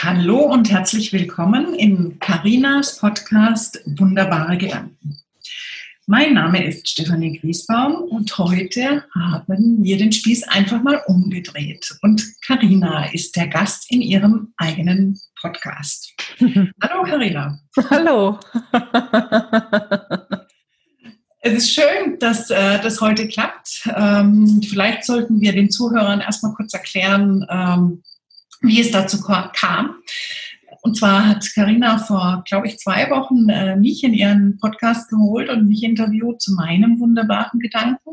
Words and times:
Hallo 0.00 0.42
und 0.42 0.70
herzlich 0.70 1.12
willkommen 1.12 1.74
in 1.74 2.20
Carinas 2.20 2.98
Podcast 2.98 3.82
Wunderbare 3.84 4.56
Gedanken. 4.56 5.18
Mein 6.06 6.34
Name 6.34 6.64
ist 6.64 6.88
Stefanie 6.88 7.36
Griesbaum 7.36 8.02
und 8.02 8.38
heute 8.38 9.04
haben 9.12 9.82
wir 9.82 9.98
den 9.98 10.12
Spieß 10.12 10.44
einfach 10.44 10.84
mal 10.84 11.02
umgedreht. 11.08 11.98
Und 12.02 12.24
Carina 12.46 13.12
ist 13.12 13.34
der 13.34 13.48
Gast 13.48 13.90
in 13.90 14.00
ihrem 14.00 14.54
eigenen 14.56 15.18
Podcast. 15.40 16.14
Hallo 16.40 17.02
Carina. 17.02 17.58
Hallo. 17.90 18.38
Es 21.40 21.54
ist 21.54 21.74
schön, 21.74 22.18
dass 22.20 22.50
äh, 22.50 22.80
das 22.80 23.00
heute 23.00 23.26
klappt. 23.26 23.88
Ähm, 23.96 24.60
vielleicht 24.62 25.04
sollten 25.04 25.40
wir 25.40 25.52
den 25.52 25.70
Zuhörern 25.70 26.20
erstmal 26.20 26.52
kurz 26.54 26.72
erklären, 26.72 27.44
ähm, 27.50 28.02
wie 28.60 28.80
es 28.80 28.90
dazu 28.90 29.20
kam. 29.22 29.96
Und 30.82 30.96
zwar 30.96 31.26
hat 31.26 31.44
Karina 31.54 31.98
vor, 31.98 32.44
glaube 32.48 32.68
ich, 32.68 32.78
zwei 32.78 33.10
Wochen 33.10 33.48
äh, 33.48 33.76
mich 33.76 34.04
in 34.04 34.14
ihren 34.14 34.58
Podcast 34.58 35.10
geholt 35.10 35.50
und 35.50 35.68
mich 35.68 35.82
interviewt 35.82 36.40
zu 36.40 36.54
meinem 36.54 37.00
wunderbaren 37.00 37.58
Gedanken. 37.58 38.10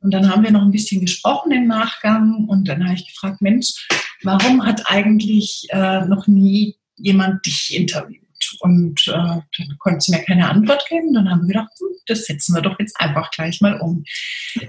Und 0.00 0.12
dann 0.12 0.30
haben 0.30 0.44
wir 0.44 0.50
noch 0.50 0.62
ein 0.62 0.70
bisschen 0.70 1.00
gesprochen 1.00 1.50
im 1.52 1.66
Nachgang 1.66 2.46
und 2.46 2.68
dann 2.68 2.84
habe 2.84 2.94
ich 2.94 3.06
gefragt, 3.06 3.40
Mensch, 3.40 3.86
warum 4.22 4.64
hat 4.64 4.82
eigentlich 4.86 5.66
äh, 5.70 6.04
noch 6.04 6.26
nie 6.26 6.76
jemand 6.96 7.44
dich 7.46 7.74
interviewt? 7.74 8.20
Und 8.60 9.00
äh, 9.08 9.12
dann 9.12 9.78
konnte 9.78 10.00
sie 10.00 10.12
mir 10.12 10.22
keine 10.22 10.48
Antwort 10.48 10.84
geben. 10.88 11.14
Dann 11.14 11.30
haben 11.30 11.42
wir 11.42 11.54
gedacht, 11.54 11.72
hm, 11.78 11.88
das 12.06 12.26
setzen 12.26 12.54
wir 12.54 12.60
doch 12.60 12.78
jetzt 12.78 13.00
einfach 13.00 13.30
gleich 13.30 13.60
mal 13.60 13.80
um. 13.80 14.04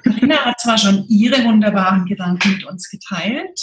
Karina 0.03 0.37
hat 0.45 0.59
zwar 0.61 0.77
schon 0.77 1.05
ihre 1.09 1.43
wunderbaren 1.43 2.05
Gedanken 2.05 2.53
mit 2.53 2.63
uns 2.63 2.89
geteilt, 2.89 3.59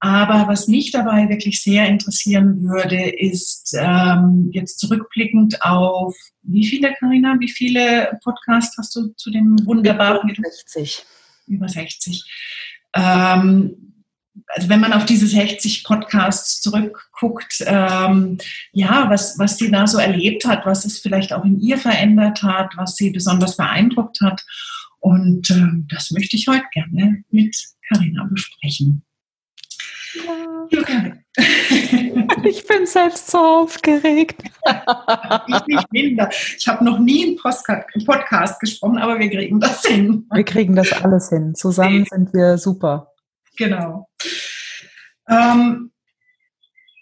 aber 0.00 0.46
was 0.46 0.68
mich 0.68 0.92
dabei 0.92 1.28
wirklich 1.28 1.62
sehr 1.62 1.88
interessieren 1.88 2.62
würde, 2.62 3.10
ist 3.10 3.74
ähm, 3.78 4.50
jetzt 4.52 4.78
zurückblickend 4.78 5.62
auf 5.62 6.14
wie 6.42 6.66
viele, 6.66 6.94
Karina, 6.94 7.36
wie 7.40 7.48
viele 7.48 8.18
Podcasts 8.22 8.76
hast 8.76 8.94
du 8.94 9.08
zu 9.16 9.30
dem 9.30 9.56
wunderbaren? 9.64 10.28
Über 10.28 10.50
60. 10.50 11.02
Über 11.46 11.68
60. 11.68 12.24
Ähm, 12.94 13.94
also 14.48 14.68
wenn 14.68 14.80
man 14.80 14.92
auf 14.92 15.06
diese 15.06 15.26
60 15.26 15.84
Podcasts 15.84 16.60
zurückguckt, 16.60 17.64
ähm, 17.66 18.38
ja, 18.72 19.08
was, 19.08 19.38
was 19.38 19.56
sie 19.56 19.70
da 19.70 19.86
so 19.86 19.98
erlebt 19.98 20.44
hat, 20.44 20.66
was 20.66 20.84
es 20.84 20.98
vielleicht 20.98 21.32
auch 21.32 21.44
in 21.44 21.58
ihr 21.58 21.78
verändert 21.78 22.42
hat, 22.42 22.72
was 22.76 22.96
sie 22.96 23.10
besonders 23.10 23.56
beeindruckt 23.56 24.20
hat. 24.20 24.44
Und 25.00 25.50
ähm, 25.50 25.86
das 25.88 26.10
möchte 26.10 26.36
ich 26.36 26.48
heute 26.48 26.66
gerne 26.72 27.24
mit 27.30 27.56
Karina 27.88 28.24
besprechen. 28.30 29.05
Ich 32.44 32.66
bin 32.66 32.86
selbst 32.86 33.30
so 33.30 33.38
aufgeregt. 33.38 34.42
Ich 35.48 35.66
nicht 35.66 35.92
minder. 35.92 36.30
Ich 36.56 36.66
habe 36.68 36.84
noch 36.84 36.98
nie 36.98 37.26
einen 37.26 38.04
Podcast 38.04 38.60
gesprochen, 38.60 38.98
aber 38.98 39.18
wir 39.18 39.30
kriegen 39.30 39.60
das 39.60 39.84
hin. 39.84 40.26
Wir 40.32 40.44
kriegen 40.44 40.76
das 40.76 40.92
alles 40.92 41.28
hin. 41.30 41.54
Zusammen 41.54 42.06
sind 42.10 42.32
wir 42.32 42.58
super. 42.58 43.12
Genau. 43.56 44.08
Ähm, 45.28 45.90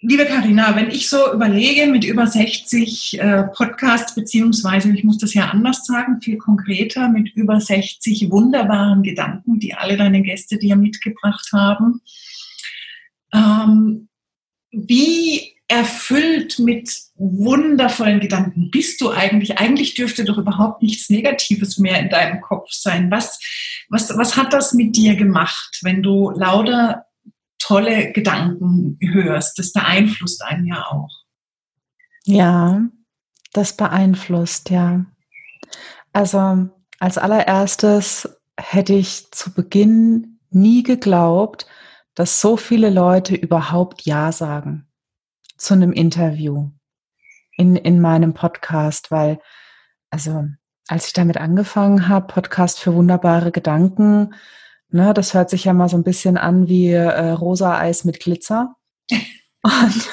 liebe 0.01 0.27
Karina, 0.27 0.75
wenn 0.77 0.91
ich 0.91 1.09
so 1.09 1.33
überlege 1.33 1.87
mit 1.87 2.05
über 2.05 2.27
60 2.27 3.21
äh, 3.21 3.45
Podcasts, 3.55 4.15
beziehungsweise 4.15 4.91
ich 4.93 5.05
muss 5.05 5.19
das 5.19 5.35
ja 5.35 5.49
anders 5.49 5.85
sagen, 5.85 6.21
viel 6.21 6.39
konkreter, 6.39 7.09
mit 7.09 7.31
über 7.35 7.61
60 7.61 8.31
wunderbaren 8.31 9.03
Gedanken, 9.03 9.59
die 9.59 9.75
alle 9.75 9.97
deine 9.97 10.23
Gäste 10.23 10.59
dir 10.59 10.77
mitgebracht 10.77 11.51
haben, 11.53 12.01
ähm, 13.35 14.09
wie 14.71 15.55
erfüllt 15.69 16.59
mit 16.59 16.91
wundervollen 17.17 18.21
Gedanken 18.21 18.71
bist 18.71 19.01
du 19.01 19.11
eigentlich? 19.11 19.59
Eigentlich 19.59 19.95
dürfte 19.95 20.25
doch 20.25 20.39
überhaupt 20.39 20.83
nichts 20.83 21.11
Negatives 21.11 21.79
mehr 21.79 21.99
in 22.01 22.11
deinem 22.11 22.41
Kopf 22.41 22.71
sein. 22.71 23.11
Was, 23.11 23.41
was, 23.89 24.17
was 24.17 24.37
hat 24.37 24.53
das 24.53 24.75
mit 24.75 24.97
dir 24.97 25.17
gemacht, 25.17 25.81
wenn 25.83 26.03
du 26.03 26.31
lauter 26.31 27.07
tolle 27.59 28.13
Gedanken 28.13 28.99
hörst? 29.01 29.59
Das 29.59 29.73
beeinflusst 29.73 30.43
einen 30.45 30.67
ja 30.67 30.87
auch. 30.87 31.11
Ja, 32.25 32.83
das 33.53 33.77
beeinflusst, 33.77 34.71
ja. 34.71 35.07
Also 36.13 36.69
als 36.99 37.19
allererstes 37.19 38.29
hätte 38.59 38.95
ich 38.95 39.31
zu 39.31 39.53
Beginn 39.53 40.39
nie 40.51 40.83
geglaubt, 40.83 41.67
dass 42.15 42.41
so 42.41 42.57
viele 42.57 42.91
Leute 42.91 43.35
überhaupt 43.35 44.03
Ja 44.03 44.33
sagen 44.33 44.87
zu 45.57 45.75
einem 45.75 45.93
Interview 45.93 46.71
in, 47.57 47.77
in 47.77 48.01
meinem 48.01 48.35
Podcast, 48.35 49.11
weil, 49.11 49.41
also, 50.11 50.45
als 50.89 51.07
ich 51.07 51.13
damit 51.13 51.39
angefangen 51.39 52.09
habe, 52.09 52.27
Podcast 52.27 52.81
für 52.81 52.95
wunderbare 52.95 53.53
Gedanken, 53.53 54.35
ne, 54.89 55.15
das 55.15 55.35
hört 55.35 55.51
sich 55.51 55.65
ja 55.65 55.73
mal 55.73 55.89
so 55.89 55.97
ein 55.97 56.05
bisschen 56.05 56.37
an 56.37 56.69
wie 56.69 56.91
äh, 56.91 57.31
rosa 57.31 57.79
Eis 57.79 58.05
mit 58.05 58.21
Glitzer. 58.21 58.77
Und, 59.63 60.09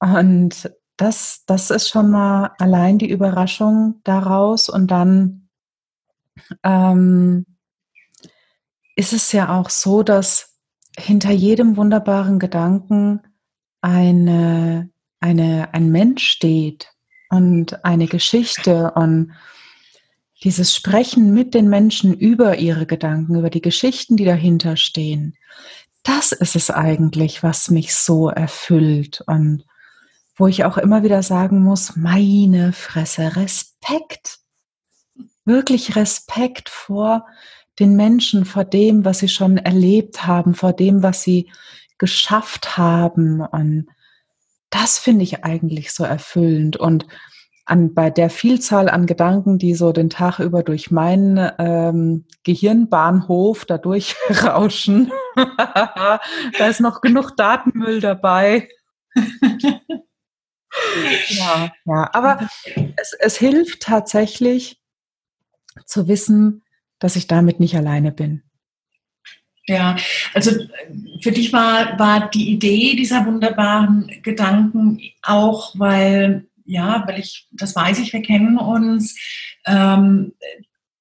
und 0.00 0.70
das, 0.96 1.44
das 1.46 1.70
ist 1.70 1.88
schon 1.88 2.10
mal 2.10 2.52
allein 2.58 2.98
die 2.98 3.10
Überraschung 3.10 4.00
daraus. 4.04 4.68
Und 4.68 4.90
dann 4.90 5.48
ähm, 6.62 7.46
ist 8.96 9.12
es 9.12 9.32
ja 9.32 9.58
auch 9.58 9.70
so, 9.70 10.02
dass 10.02 10.56
hinter 10.96 11.30
jedem 11.30 11.76
wunderbaren 11.76 12.38
Gedanken 12.38 13.20
eine, 13.80 14.90
eine, 15.20 15.72
ein 15.72 15.90
Mensch 15.90 16.26
steht 16.26 16.92
und 17.30 17.84
eine 17.84 18.06
Geschichte 18.06 18.92
und 18.92 19.32
dieses 20.42 20.74
Sprechen 20.74 21.32
mit 21.32 21.54
den 21.54 21.68
Menschen 21.68 22.14
über 22.14 22.58
ihre 22.58 22.86
Gedanken, 22.86 23.36
über 23.36 23.50
die 23.50 23.62
Geschichten, 23.62 24.16
die 24.16 24.24
dahinter 24.24 24.76
stehen, 24.76 25.36
das 26.02 26.32
ist 26.32 26.54
es 26.54 26.70
eigentlich, 26.70 27.42
was 27.42 27.70
mich 27.70 27.94
so 27.94 28.28
erfüllt 28.28 29.22
und 29.26 29.64
wo 30.36 30.46
ich 30.46 30.64
auch 30.64 30.76
immer 30.76 31.02
wieder 31.02 31.22
sagen 31.22 31.62
muss, 31.62 31.96
meine 31.96 32.72
Fresse, 32.72 33.36
Respekt, 33.36 34.38
wirklich 35.44 35.96
Respekt 35.96 36.68
vor 36.68 37.26
den 37.78 37.96
Menschen 37.96 38.44
vor 38.44 38.64
dem, 38.64 39.04
was 39.04 39.18
sie 39.18 39.28
schon 39.28 39.58
erlebt 39.58 40.26
haben, 40.26 40.54
vor 40.54 40.72
dem, 40.72 41.02
was 41.02 41.22
sie 41.22 41.50
geschafft 41.98 42.76
haben. 42.76 43.40
Und 43.40 43.88
das 44.70 44.98
finde 44.98 45.24
ich 45.24 45.44
eigentlich 45.44 45.92
so 45.92 46.04
erfüllend. 46.04 46.76
Und 46.76 47.06
an, 47.66 47.94
bei 47.94 48.10
der 48.10 48.30
Vielzahl 48.30 48.88
an 48.88 49.06
Gedanken, 49.06 49.58
die 49.58 49.74
so 49.74 49.92
den 49.92 50.10
Tag 50.10 50.38
über 50.38 50.62
durch 50.62 50.90
meinen 50.90 51.50
ähm, 51.58 52.26
Gehirnbahnhof 52.44 53.64
da 53.64 53.78
durchrauschen, 53.78 55.10
da 55.36 56.20
ist 56.68 56.80
noch 56.80 57.00
genug 57.00 57.36
Datenmüll 57.36 58.00
dabei. 58.00 58.68
ja, 61.28 61.72
ja, 61.84 62.10
aber 62.12 62.48
es, 62.96 63.14
es 63.18 63.36
hilft 63.36 63.80
tatsächlich 63.80 64.80
zu 65.86 66.06
wissen, 66.08 66.63
dass 67.04 67.16
ich 67.16 67.26
damit 67.26 67.60
nicht 67.60 67.76
alleine 67.76 68.12
bin. 68.12 68.42
Ja, 69.66 69.94
also 70.32 70.52
für 71.20 71.32
dich 71.32 71.52
war, 71.52 71.98
war 71.98 72.30
die 72.30 72.50
Idee 72.50 72.96
dieser 72.96 73.26
wunderbaren 73.26 74.10
Gedanken 74.22 75.02
auch, 75.22 75.78
weil, 75.78 76.46
ja, 76.64 77.04
weil 77.06 77.20
ich, 77.20 77.46
das 77.52 77.76
weiß 77.76 77.98
ich, 77.98 78.14
wir 78.14 78.22
kennen 78.22 78.56
uns, 78.56 79.18
ähm, 79.66 80.32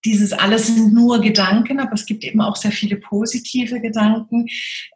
dieses 0.04 0.34
alles 0.34 0.68
sind 0.68 0.94
nur 0.94 1.22
Gedanken, 1.22 1.80
aber 1.80 1.94
es 1.94 2.06
gibt 2.06 2.26
eben 2.26 2.42
auch 2.42 2.58
sehr 2.58 2.74
viele 2.74 2.98
positive 2.98 3.80
Gedanken. 3.80 4.48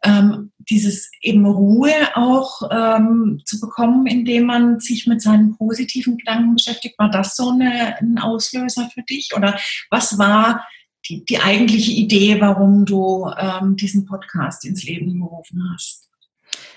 Ähm, 0.02 0.52
dieses 0.58 1.10
eben 1.22 1.46
Ruhe 1.46 1.94
auch 2.16 2.60
ähm, 2.70 3.40
zu 3.46 3.58
bekommen, 3.60 4.06
indem 4.06 4.44
man 4.44 4.78
sich 4.80 5.06
mit 5.06 5.22
seinen 5.22 5.56
positiven 5.56 6.18
Gedanken 6.18 6.54
beschäftigt, 6.54 6.98
war 6.98 7.10
das 7.10 7.34
so 7.34 7.48
eine, 7.48 7.98
ein 7.98 8.18
Auslöser 8.18 8.90
für 8.92 9.02
dich? 9.02 9.30
Oder 9.34 9.58
was 9.88 10.18
war 10.18 10.66
die, 11.06 11.24
die 11.24 11.38
eigentliche 11.38 11.92
Idee, 11.92 12.40
warum 12.40 12.84
du 12.84 13.30
ähm, 13.36 13.76
diesen 13.76 14.06
Podcast 14.06 14.64
ins 14.64 14.84
Leben 14.84 15.20
gerufen 15.20 15.62
hast? 15.72 16.10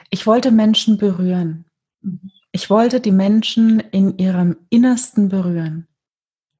Ich 0.09 0.27
wollte 0.27 0.51
Menschen 0.51 0.97
berühren. 0.97 1.65
Mhm. 2.01 2.31
Ich 2.51 2.69
wollte 2.69 2.99
die 2.99 3.11
Menschen 3.11 3.79
in 3.79 4.17
ihrem 4.17 4.57
Innersten 4.69 5.29
berühren. 5.29 5.87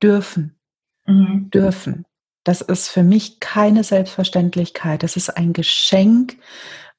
Dürfen. 0.01 0.55
Mhm. 1.05 1.49
Dürfen. 1.51 2.05
Das 2.43 2.61
ist 2.61 2.87
für 2.87 3.03
mich 3.03 3.39
keine 3.39 3.83
Selbstverständlichkeit. 3.83 5.03
Das 5.03 5.15
ist 5.15 5.29
ein 5.29 5.53
Geschenk, 5.53 6.37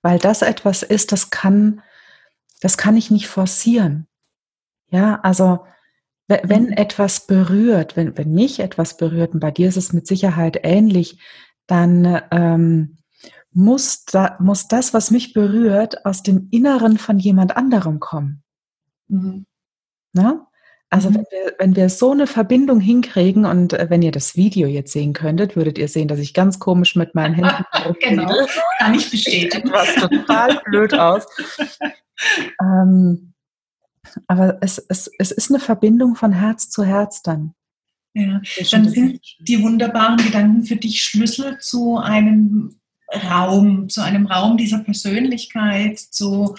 weil 0.03 0.19
das 0.19 0.43
etwas 0.43 0.83
ist, 0.83 1.11
das 1.11 1.31
kann, 1.31 1.83
das 2.61 2.79
kann 2.79 2.97
ich 2.97 3.11
nicht 3.11 3.29
forcieren. 3.29 4.07
Ja, 4.91 5.21
also 5.23 5.65
wenn 6.29 6.67
mhm. 6.67 6.73
etwas 6.73 7.27
berührt, 7.27 7.97
wenn, 7.97 8.17
wenn 8.17 8.33
mich 8.33 8.61
etwas 8.61 8.97
berührt, 8.97 9.35
und 9.35 9.41
bei 9.41 9.51
dir 9.51 9.69
ist 9.69 9.77
es 9.77 9.93
mit 9.93 10.07
Sicherheit 10.07 10.61
ähnlich, 10.63 11.19
dann 11.67 12.23
ähm, 12.31 12.99
muss, 13.53 14.05
da, 14.05 14.37
muss 14.41 14.69
das, 14.69 14.95
was 14.95 15.11
mich 15.11 15.33
berührt, 15.33 16.07
aus 16.07 16.23
dem 16.23 16.49
Inneren 16.51 16.99
von 16.99 17.19
jemand 17.19 17.57
anderem 17.57 18.01
kommen. 18.01 18.43
Mhm. 19.09 19.47
Na? 20.13 20.47
Also 20.91 21.09
mhm. 21.09 21.15
wenn, 21.15 21.27
wir, 21.31 21.55
wenn 21.59 21.77
wir 21.77 21.89
so 21.89 22.13
eine 22.13 22.27
Verbindung 22.27 22.79
hinkriegen 22.79 23.47
und 23.47 23.73
äh, 23.73 23.87
wenn 23.89 24.03
ihr 24.03 24.13
das 24.13 24.37
Video 24.37 24.69
jetzt 24.69 24.93
sehen 24.93 25.15
könntet, 25.15 25.57
würdet 25.57 25.79
ihr 25.79 25.89
sehen, 25.89 26.09
dass 26.09 26.19
ich 26.19 26.35
ganz 26.35 26.59
komisch 26.59 26.97
mit 26.97 27.15
meinen 27.15 27.35
Händen 27.35 27.65
genau, 28.01 28.35
kann 28.79 28.95
ich 28.95 29.11
bestätigen. 29.11 29.71
Was 29.73 29.95
total 29.95 30.61
blöd 30.65 30.95
aus. 30.95 31.27
ähm, 32.61 33.32
aber 34.27 34.59
es, 34.61 34.79
es, 34.79 35.11
es 35.19 35.31
ist 35.31 35.51
eine 35.51 35.61
Verbindung 35.61 36.15
von 36.15 36.33
Herz 36.33 36.71
zu 36.71 36.85
Herz 36.85 37.23
dann. 37.23 37.55
Ja, 38.15 38.41
dann 38.71 38.89
sind 38.89 39.21
die 39.41 39.63
wunderbaren 39.63 40.19
Gedanken 40.19 40.65
für 40.65 40.77
dich 40.77 41.03
Schlüssel 41.03 41.59
zu 41.61 41.97
einem 41.97 42.79
Raum, 43.31 43.89
zu 43.89 44.03
einem 44.03 44.27
Raum 44.27 44.57
dieser 44.57 44.81
Persönlichkeit, 44.81 45.99
zu 45.99 46.55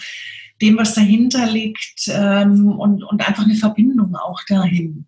dem, 0.60 0.76
was 0.78 0.94
dahinter 0.94 1.46
liegt 1.46 2.08
ähm, 2.08 2.70
und, 2.70 3.04
und 3.04 3.26
einfach 3.26 3.44
eine 3.44 3.54
Verbindung 3.54 4.16
auch 4.16 4.40
dahin. 4.48 5.06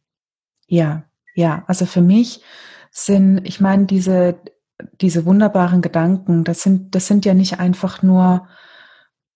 Ja, 0.67 1.05
ja, 1.35 1.65
also 1.67 1.87
für 1.87 2.01
mich 2.01 2.41
sind, 2.91 3.41
ich 3.45 3.61
meine, 3.61 3.87
diese, 3.87 4.41
diese 5.01 5.25
wunderbaren 5.25 5.83
Gedanken, 5.83 6.45
das 6.45 6.63
sind, 6.63 6.95
das 6.95 7.07
sind 7.07 7.25
ja 7.25 7.35
nicht 7.35 7.59
einfach 7.59 8.03
nur 8.03 8.49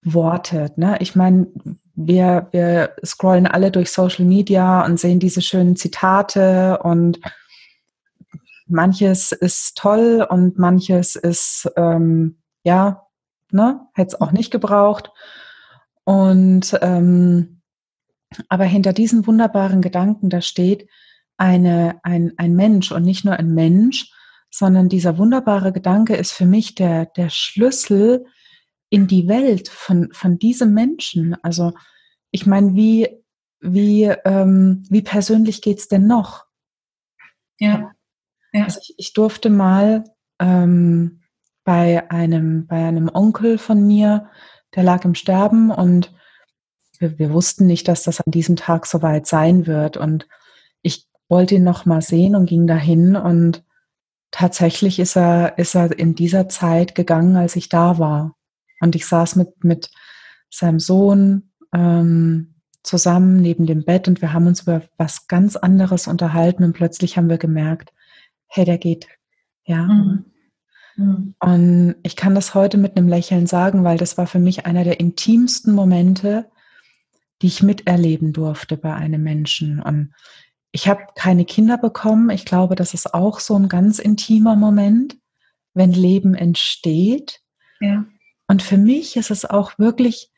Worte. 0.03 0.73
Ne? 0.77 0.97
Ich 1.01 1.15
meine, 1.15 1.47
wir, 1.95 2.49
wir 2.53 2.97
scrollen 3.05 3.47
alle 3.47 3.71
durch 3.71 3.91
Social 3.91 4.25
Media 4.25 4.85
und 4.85 4.99
sehen 4.99 5.21
diese 5.21 5.43
schönen 5.43 5.77
Zitate 5.77 6.79
und 6.83 7.21
manches 8.67 9.33
ist 9.33 9.77
toll 9.77 10.27
und 10.29 10.59
manches 10.59 11.17
ist, 11.17 11.71
ähm, 11.77 12.39
ja, 12.63 13.07
ne, 13.51 13.81
hätte 13.95 14.09
es 14.15 14.21
auch 14.21 14.33
nicht 14.33 14.51
gebraucht. 14.51 15.11
Und 16.05 16.79
ähm, 16.81 17.61
aber 18.49 18.65
hinter 18.65 18.93
diesen 18.93 19.27
wunderbaren 19.27 19.83
Gedanken, 19.83 20.31
da 20.31 20.41
steht 20.41 20.89
eine, 21.37 22.01
ein, 22.05 22.33
ein 22.37 22.55
Mensch 22.55 22.93
und 22.93 23.03
nicht 23.03 23.25
nur 23.25 23.35
ein 23.35 23.55
Mensch, 23.55 24.13
sondern 24.51 24.89
dieser 24.89 25.19
wunderbare 25.19 25.73
Gedanke 25.73 26.15
ist 26.17 26.33
für 26.33 26.47
mich 26.47 26.75
der, 26.75 27.07
der 27.07 27.31
Schlüssel 27.31 28.27
in 28.91 29.07
die 29.07 29.29
Welt 29.29 29.69
von, 29.69 30.13
von 30.13 30.39
diesem 30.39 30.75
Menschen. 30.75 31.37
Also 31.43 31.73
ich 32.31 32.47
meine, 32.47 32.75
wie, 32.75 33.09
wie, 33.61 34.05
ähm, 34.25 34.83
wie 34.91 35.03
persönlich 35.03 35.63
geht's 35.63 35.89
denn 35.89 36.07
noch? 36.07 36.45
Ja. 37.59 37.93
ja. 38.53 38.65
Also 38.65 38.81
ich, 38.83 38.95
ich 38.99 39.13
durfte 39.13 39.49
mal 39.49 40.05
ähm, 40.41 41.21
bei 41.65 42.11
einem, 42.11 42.67
bei 42.67 42.85
einem 42.85 43.09
Onkel 43.13 43.59
von 43.59 43.87
mir, 43.87 44.29
der 44.75 44.83
lag 44.83 45.05
im 45.05 45.15
Sterben 45.15 45.71
und 45.71 46.13
wir, 46.99 47.19
wir 47.19 47.33
wussten 47.33 47.67
nicht, 47.67 47.87
dass 47.89 48.03
das 48.03 48.21
an 48.21 48.31
diesem 48.31 48.57
Tag 48.57 48.87
soweit 48.87 49.27
sein 49.27 49.67
wird. 49.67 49.97
Und 49.97 50.27
ich 50.83 51.07
wollte 51.29 51.55
ihn 51.57 51.65
noch 51.65 51.87
mal 51.87 52.03
sehen 52.03 52.35
und 52.35 52.47
ging 52.47 52.67
dahin 52.67 53.15
und 53.17 53.65
tatsächlich 54.31 54.99
ist 54.99 55.17
er, 55.17 55.59
ist 55.59 55.75
er 55.75 55.97
in 55.97 56.15
dieser 56.15 56.49
Zeit 56.49 56.95
gegangen, 56.95 57.37
als 57.37 57.57
ich 57.57 57.69
da 57.69 57.99
war. 57.99 58.37
Und 58.81 58.97
ich 58.97 59.07
saß 59.07 59.37
mit, 59.37 59.63
mit 59.63 59.91
seinem 60.51 60.81
Sohn 60.81 61.51
ähm, 61.73 62.55
zusammen 62.83 63.37
neben 63.41 63.67
dem 63.67 63.85
Bett 63.85 64.09
und 64.09 64.21
wir 64.23 64.33
haben 64.33 64.47
uns 64.47 64.63
über 64.63 64.83
was 64.97 65.29
ganz 65.29 65.57
anderes 65.57 66.07
unterhalten 66.07 66.65
und 66.65 66.73
plötzlich 66.73 67.17
haben 67.17 67.29
wir 67.29 67.39
gemerkt, 67.39 67.93
hey, 68.47 68.65
der 68.65 68.79
geht. 68.79 69.07
Ja. 69.65 69.85
Mhm. 69.85 70.25
Mhm. 70.97 71.35
Und 71.41 71.97
ich 72.03 72.17
kann 72.17 72.35
das 72.35 72.55
heute 72.55 72.79
mit 72.79 72.97
einem 72.97 73.09
Lächeln 73.09 73.47
sagen, 73.47 73.85
weil 73.85 73.99
das 73.99 74.19
war 74.19 74.27
für 74.27 74.39
mich 74.39 74.67
einer 74.67 74.85
der 74.85 75.01
intimsten 75.01 75.75
Momente, 75.75 76.51
die 77.43 77.47
ich 77.47 77.63
miterleben 77.63 78.33
durfte 78.33 78.77
bei 78.77 78.95
einem 78.95 79.23
Menschen. 79.23 79.81
Und 79.81 80.13
ich 80.73 80.89
habe 80.89 81.03
keine 81.17 81.45
Kinder 81.45 81.79
bekommen. 81.79 82.31
Ich 82.31 82.45
glaube, 82.45 82.75
das 82.75 82.95
ist 82.95 83.15
auch 83.15 83.41
so 83.41 83.57
ein 83.57 83.69
ganz 83.69 83.99
intimer 83.99 84.57
Moment, 84.57 85.17
wenn 85.75 85.93
Leben 85.93 86.35
entsteht. 86.35 87.41
Ja. 87.81 88.05
Und 88.51 88.65
für 88.65 88.79
mich 88.79 89.17
ist 89.17 89.31
es 89.31 89.45
auch 89.45 89.79
wirklich 89.79 90.29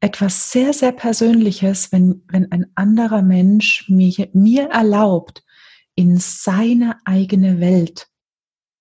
etwas 0.00 0.50
sehr, 0.50 0.72
sehr 0.72 0.90
Persönliches, 0.90 1.92
wenn, 1.92 2.24
wenn 2.26 2.50
ein 2.50 2.66
anderer 2.74 3.22
Mensch 3.22 3.88
mir, 3.88 4.28
mir 4.32 4.70
erlaubt, 4.70 5.44
in 5.94 6.16
seine 6.16 6.96
eigene 7.04 7.60
Welt 7.60 8.08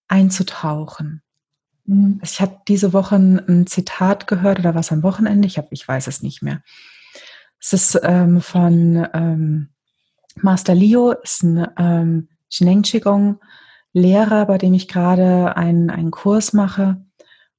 einzutauchen. 0.08 1.22
Mhm. 1.86 2.20
Ich 2.24 2.42
habe 2.42 2.62
diese 2.68 2.92
Woche 2.92 3.18
ein, 3.18 3.68
Zitat 3.68 4.26
gehört 4.26 4.58
oder 4.58 4.74
was 4.74 4.92
am 4.92 5.04
Wochenende, 5.04 5.48
ich, 5.48 5.60
hab, 5.60 5.68
ich 5.70 5.88
weiß 5.88 6.08
es 6.08 6.24
nicht 6.24 6.42
mehr. 6.42 6.64
Es 7.60 7.74
ist 7.74 8.00
ähm, 8.02 8.42
von 8.42 9.08
ähm, 9.14 9.70
Master 10.34 10.74
Leo, 10.74 11.12
ist 11.12 11.44
ein 11.44 11.68
ähm, 11.78 12.30
Shineng 12.50 12.82
Qigong 12.82 13.40
Lehrer, 13.94 14.48
bei 14.48 14.58
dem 14.58 14.74
ich 14.74 14.88
gerade 14.88 15.56
einen, 15.58 15.92
einen 15.92 16.10
Kurs 16.10 16.54
mache. 16.54 17.06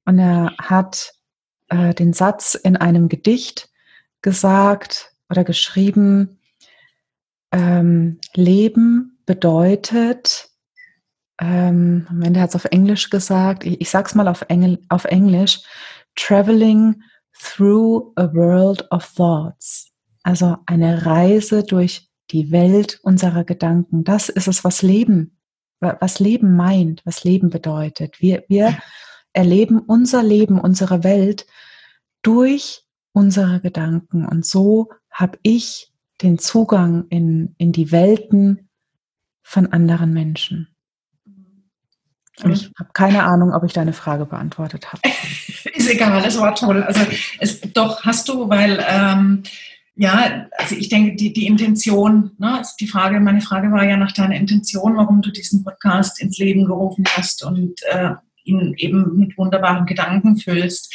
Und 0.03 0.19
er 0.19 0.57
hat 0.57 1.13
äh, 1.71 1.93
den 1.93 2.13
Satz 2.13 2.53
in 2.53 2.75
einem 2.75 3.09
Gedicht 3.09 3.69
gesagt 4.21 5.13
oder 5.29 5.43
geschrieben, 5.43 6.39
ähm, 7.51 8.19
Leben 8.35 9.17
bedeutet, 9.25 10.49
ähm, 11.39 12.05
am 12.09 12.21
Ende 12.21 12.41
hat 12.41 12.49
es 12.49 12.55
auf 12.55 12.65
Englisch 12.65 13.09
gesagt, 13.09 13.65
ich, 13.65 13.79
ich 13.81 13.89
sag's 13.89 14.13
mal 14.15 14.27
auf, 14.27 14.45
Engl 14.49 14.79
auf 14.89 15.05
Englisch, 15.05 15.61
traveling 16.15 17.01
through 17.41 18.11
a 18.15 18.31
world 18.33 18.85
of 18.91 19.09
thoughts. 19.15 19.91
Also 20.23 20.57
eine 20.65 21.05
Reise 21.05 21.63
durch 21.63 22.09
die 22.31 22.51
Welt 22.51 22.99
unserer 23.01 23.43
Gedanken. 23.43 24.03
Das 24.03 24.29
ist 24.29 24.47
es, 24.47 24.63
was 24.63 24.81
Leben, 24.81 25.37
was 25.79 26.19
Leben 26.19 26.55
meint, 26.55 27.01
was 27.05 27.23
Leben 27.23 27.49
bedeutet. 27.49 28.21
Wir, 28.21 28.43
wir 28.49 28.77
erleben 29.33 29.79
unser 29.79 30.23
Leben, 30.23 30.59
unsere 30.59 31.03
Welt 31.03 31.45
durch 32.21 32.83
unsere 33.13 33.59
Gedanken. 33.59 34.25
Und 34.25 34.45
so 34.45 34.89
habe 35.11 35.37
ich 35.43 35.91
den 36.21 36.37
Zugang 36.37 37.05
in, 37.09 37.55
in 37.57 37.71
die 37.71 37.91
Welten 37.91 38.69
von 39.43 39.67
anderen 39.67 40.13
Menschen. 40.13 40.67
Und 42.43 42.51
ich 42.53 42.71
habe 42.79 42.89
keine 42.93 43.23
Ahnung, 43.23 43.53
ob 43.53 43.63
ich 43.63 43.73
deine 43.73 43.93
Frage 43.93 44.25
beantwortet 44.25 44.91
habe. 44.91 45.01
Ist 45.73 45.89
egal, 45.89 46.21
das 46.21 46.39
war 46.39 46.55
toll. 46.55 46.83
Also 46.83 47.01
es, 47.39 47.61
doch 47.73 48.03
hast 48.03 48.29
du, 48.29 48.49
weil 48.49 48.83
ähm, 48.87 49.43
ja, 49.95 50.47
also 50.57 50.75
ich 50.75 50.89
denke, 50.89 51.15
die, 51.15 51.33
die 51.33 51.45
Intention, 51.45 52.31
ne, 52.39 52.57
also 52.59 52.71
die 52.79 52.87
Frage, 52.87 53.19
meine 53.19 53.41
Frage 53.41 53.71
war 53.71 53.83
ja 53.83 53.97
nach 53.97 54.13
deiner 54.13 54.35
Intention, 54.35 54.95
warum 54.95 55.21
du 55.21 55.31
diesen 55.31 55.63
Podcast 55.63 56.21
ins 56.21 56.37
Leben 56.37 56.65
gerufen 56.65 57.03
hast 57.15 57.43
und 57.43 57.73
äh, 57.91 58.11
ihn 58.43 58.73
eben 58.77 59.17
mit 59.17 59.37
wunderbaren 59.37 59.85
Gedanken 59.85 60.37
füllst. 60.37 60.93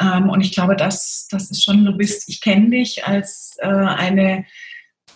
Ähm, 0.00 0.28
und 0.28 0.40
ich 0.40 0.52
glaube, 0.52 0.76
das, 0.76 1.28
das 1.30 1.50
ist 1.50 1.62
schon, 1.64 1.84
du 1.84 1.96
bist, 1.96 2.28
ich 2.28 2.40
kenne 2.40 2.70
dich 2.70 3.06
als 3.06 3.56
äh, 3.60 3.68
eine 3.68 4.44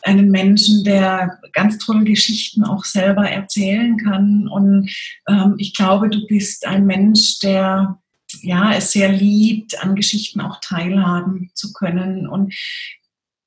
einen 0.03 0.31
Menschen, 0.31 0.85
der 0.85 1.39
ganz 1.53 1.79
tolle 1.79 2.05
Geschichten 2.05 2.65
auch 2.65 2.85
selber 2.85 3.29
erzählen 3.29 3.97
kann. 3.97 4.49
Und 4.49 4.91
ähm, 5.29 5.57
ich 5.59 5.75
glaube, 5.75 6.09
du 6.09 6.27
bist 6.27 6.67
ein 6.67 6.87
Mensch, 6.87 7.41
der 7.41 7.99
ja 8.43 8.73
es 8.75 8.93
sehr 8.93 9.11
liebt, 9.11 9.83
an 9.83 9.95
Geschichten 9.97 10.41
auch 10.41 10.61
teilhaben 10.61 11.51
zu 11.55 11.73
können 11.73 12.27
und 12.27 12.55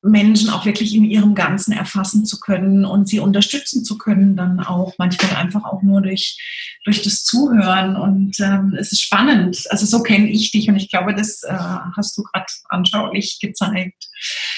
Menschen 0.03 0.49
auch 0.49 0.65
wirklich 0.65 0.95
in 0.95 1.03
ihrem 1.03 1.35
Ganzen 1.35 1.73
erfassen 1.73 2.25
zu 2.25 2.39
können 2.39 2.85
und 2.85 3.07
sie 3.07 3.19
unterstützen 3.19 3.85
zu 3.85 3.97
können, 3.97 4.35
dann 4.35 4.59
auch 4.59 4.95
manchmal 4.97 5.35
einfach 5.35 5.63
auch 5.63 5.83
nur 5.83 6.01
durch, 6.01 6.37
durch 6.85 7.03
das 7.03 7.23
Zuhören. 7.23 7.95
Und 7.95 8.39
ähm, 8.39 8.75
es 8.79 8.91
ist 8.91 9.01
spannend. 9.01 9.63
Also 9.69 9.85
so 9.85 10.01
kenne 10.01 10.29
ich 10.29 10.51
dich 10.51 10.69
und 10.69 10.75
ich 10.75 10.89
glaube, 10.89 11.13
das 11.13 11.43
äh, 11.43 11.53
hast 11.53 12.17
du 12.17 12.23
gerade 12.23 12.47
anschaulich 12.69 13.37
gezeigt. 13.39 14.07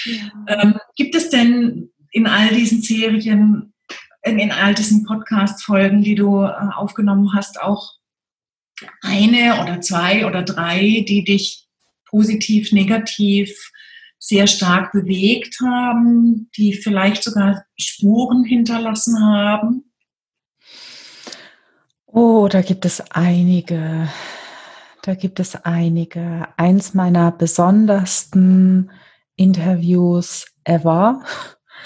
Ja. 0.06 0.22
Ähm, 0.48 0.78
gibt 0.96 1.14
es 1.14 1.28
denn 1.28 1.90
in 2.10 2.26
all 2.26 2.48
diesen 2.48 2.80
Serien, 2.80 3.74
in, 4.22 4.38
in 4.38 4.50
all 4.50 4.74
diesen 4.74 5.04
Podcast-Folgen, 5.04 6.02
die 6.02 6.14
du 6.14 6.42
äh, 6.42 6.52
aufgenommen 6.74 7.34
hast, 7.34 7.60
auch 7.60 7.92
eine 9.02 9.60
oder 9.60 9.80
zwei 9.82 10.26
oder 10.26 10.42
drei, 10.42 11.04
die 11.06 11.22
dich 11.24 11.66
positiv, 12.06 12.72
negativ 12.72 13.72
sehr 14.26 14.46
stark 14.46 14.92
bewegt 14.92 15.58
haben, 15.60 16.48
die 16.56 16.72
vielleicht 16.72 17.22
sogar 17.22 17.64
Spuren 17.76 18.42
hinterlassen 18.42 19.22
haben? 19.22 19.92
Oh, 22.06 22.48
da 22.48 22.62
gibt 22.62 22.86
es 22.86 23.02
einige. 23.10 24.08
Da 25.02 25.14
gibt 25.14 25.40
es 25.40 25.56
einige. 25.66 26.48
Eins 26.56 26.94
meiner 26.94 27.32
besondersten 27.32 28.90
Interviews 29.36 30.46
ever, 30.64 31.22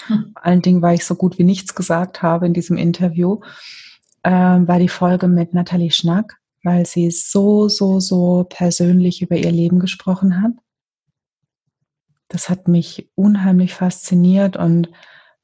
hm. 0.07 0.31
vor 0.33 0.45
allen 0.45 0.61
Dingen, 0.61 0.81
weil 0.81 0.95
ich 0.95 1.05
so 1.05 1.15
gut 1.15 1.37
wie 1.39 1.43
nichts 1.43 1.75
gesagt 1.75 2.21
habe 2.21 2.45
in 2.45 2.53
diesem 2.53 2.77
Interview, 2.77 3.41
äh, 4.23 4.31
war 4.31 4.79
die 4.79 4.87
Folge 4.87 5.27
mit 5.27 5.53
Nathalie 5.53 5.91
Schnack. 5.91 6.37
weil 6.63 6.85
sie 6.85 7.09
so, 7.09 7.69
so, 7.69 7.99
so 7.99 8.45
persönlich 8.49 9.21
über 9.21 9.35
ihr 9.37 9.51
Leben 9.51 9.79
gesprochen 9.79 10.41
hat. 10.41 10.51
Das 12.29 12.49
hat 12.49 12.67
mich 12.67 13.09
unheimlich 13.15 13.73
fasziniert 13.73 14.55
und 14.55 14.89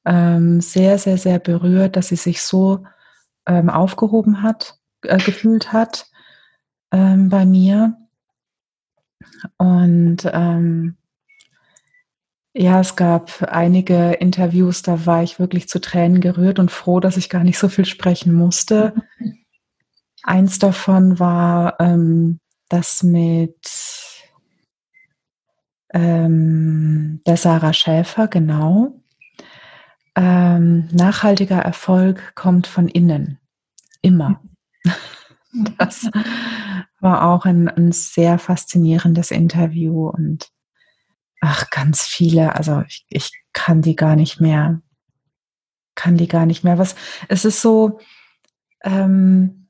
ähm, 0.06 0.62
sehr, 0.62 0.98
sehr, 1.00 1.18
sehr 1.18 1.40
berührt, 1.40 1.96
dass 1.96 2.08
sie 2.08 2.16
sich 2.16 2.42
so 2.42 2.86
ähm, 3.48 3.70
aufgehoben 3.70 4.44
hat, 4.44 4.78
äh, 5.02 5.18
gefühlt 5.18 5.74
hat 5.74 6.08
ähm, 6.92 7.30
bei 7.30 7.46
mir. 7.46 7.98
Und 9.58 10.30
ähm, 10.32 10.98
ja, 12.54 12.80
es 12.80 12.96
gab 12.96 13.42
einige 13.42 14.14
Interviews, 14.14 14.82
da 14.82 15.06
war 15.06 15.24
ich 15.24 15.40
wirklich 15.40 15.68
zu 15.68 15.82
Tränen 15.82 16.22
gerührt 16.22 16.60
und 16.60 16.72
froh, 16.72 17.00
dass 17.00 17.18
ich 17.18 17.30
gar 17.30 17.44
nicht 17.44 17.58
so 17.58 17.68
viel 17.68 17.86
sprechen 17.86 18.34
musste. 18.34 18.94
Eins 20.24 20.58
davon 20.60 21.20
war 21.20 21.80
ähm, 21.80 22.40
das 22.70 23.04
mit 23.04 23.58
ähm, 25.96 27.22
der 27.26 27.38
Sarah 27.38 27.72
Schäfer, 27.72 28.28
genau. 28.28 29.02
Ähm, 30.14 30.90
nachhaltiger 30.92 31.60
Erfolg 31.60 32.36
kommt 32.36 32.68
von 32.68 32.88
innen. 32.88 33.40
Immer. 34.02 34.42
Das 35.78 36.10
war 37.00 37.30
auch 37.30 37.46
ein, 37.46 37.70
ein 37.70 37.94
sehr 37.94 38.40
faszinierendes 38.40 39.32
Interview 39.32 40.10
und 40.10 40.52
ach, 41.40 41.70
ganz 41.70 42.02
viele. 42.02 42.58
Also 42.58 42.84
ich, 42.86 43.06
ich 43.08 43.32
kann 43.54 43.82
die 43.82 43.96
gar 43.96 44.18
nicht 44.18 44.42
mehr, 44.42 44.82
kann 45.96 46.18
die 46.18 46.28
gar 46.28 46.46
nicht 46.46 46.66
mehr. 46.66 46.78
Was, 46.78 46.98
es 47.30 47.46
ist 47.46 47.62
so, 47.62 48.00
ähm, 48.84 49.70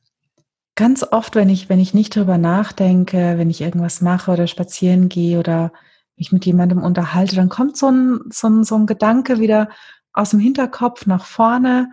ganz 0.74 1.04
oft, 1.04 1.36
wenn 1.36 1.50
ich, 1.50 1.70
wenn 1.70 1.80
ich 1.80 1.94
nicht 1.94 2.16
drüber 2.16 2.40
nachdenke, 2.40 3.38
wenn 3.38 3.52
ich 3.52 3.62
irgendwas 3.62 4.02
mache 4.02 4.32
oder 4.32 4.48
spazieren 4.48 5.08
gehe 5.08 5.38
oder 5.38 5.72
mich 6.18 6.32
mit 6.32 6.46
jemandem 6.46 6.82
unterhalte, 6.82 7.36
dann 7.36 7.50
kommt 7.50 7.78
so 7.78 7.90
ein, 7.90 8.20
so 8.32 8.48
ein, 8.48 8.64
so 8.64 8.76
ein 8.76 8.86
Gedanke 8.86 9.40
wieder 9.40 9.70
aus 10.14 10.30
dem 10.30 10.40
Hinterkopf 10.40 11.06
nach 11.06 11.26
vorne, 11.26 11.92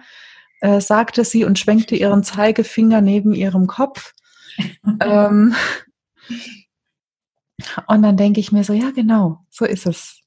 äh, 0.60 0.80
sagte 0.80 1.24
sie 1.24 1.44
und 1.44 1.58
schwenkte 1.58 1.96
ihren 1.96 2.22
Zeigefinger 2.22 3.00
neben 3.00 3.34
ihrem 3.34 3.66
Kopf. 3.66 4.14
ähm, 5.00 5.54
und 7.86 8.02
dann 8.02 8.16
denke 8.16 8.40
ich 8.40 8.52
mir 8.52 8.64
so, 8.64 8.72
ja, 8.72 8.90
genau, 8.90 9.44
so 9.50 9.64
ist 9.64 9.86
es. 9.86 10.20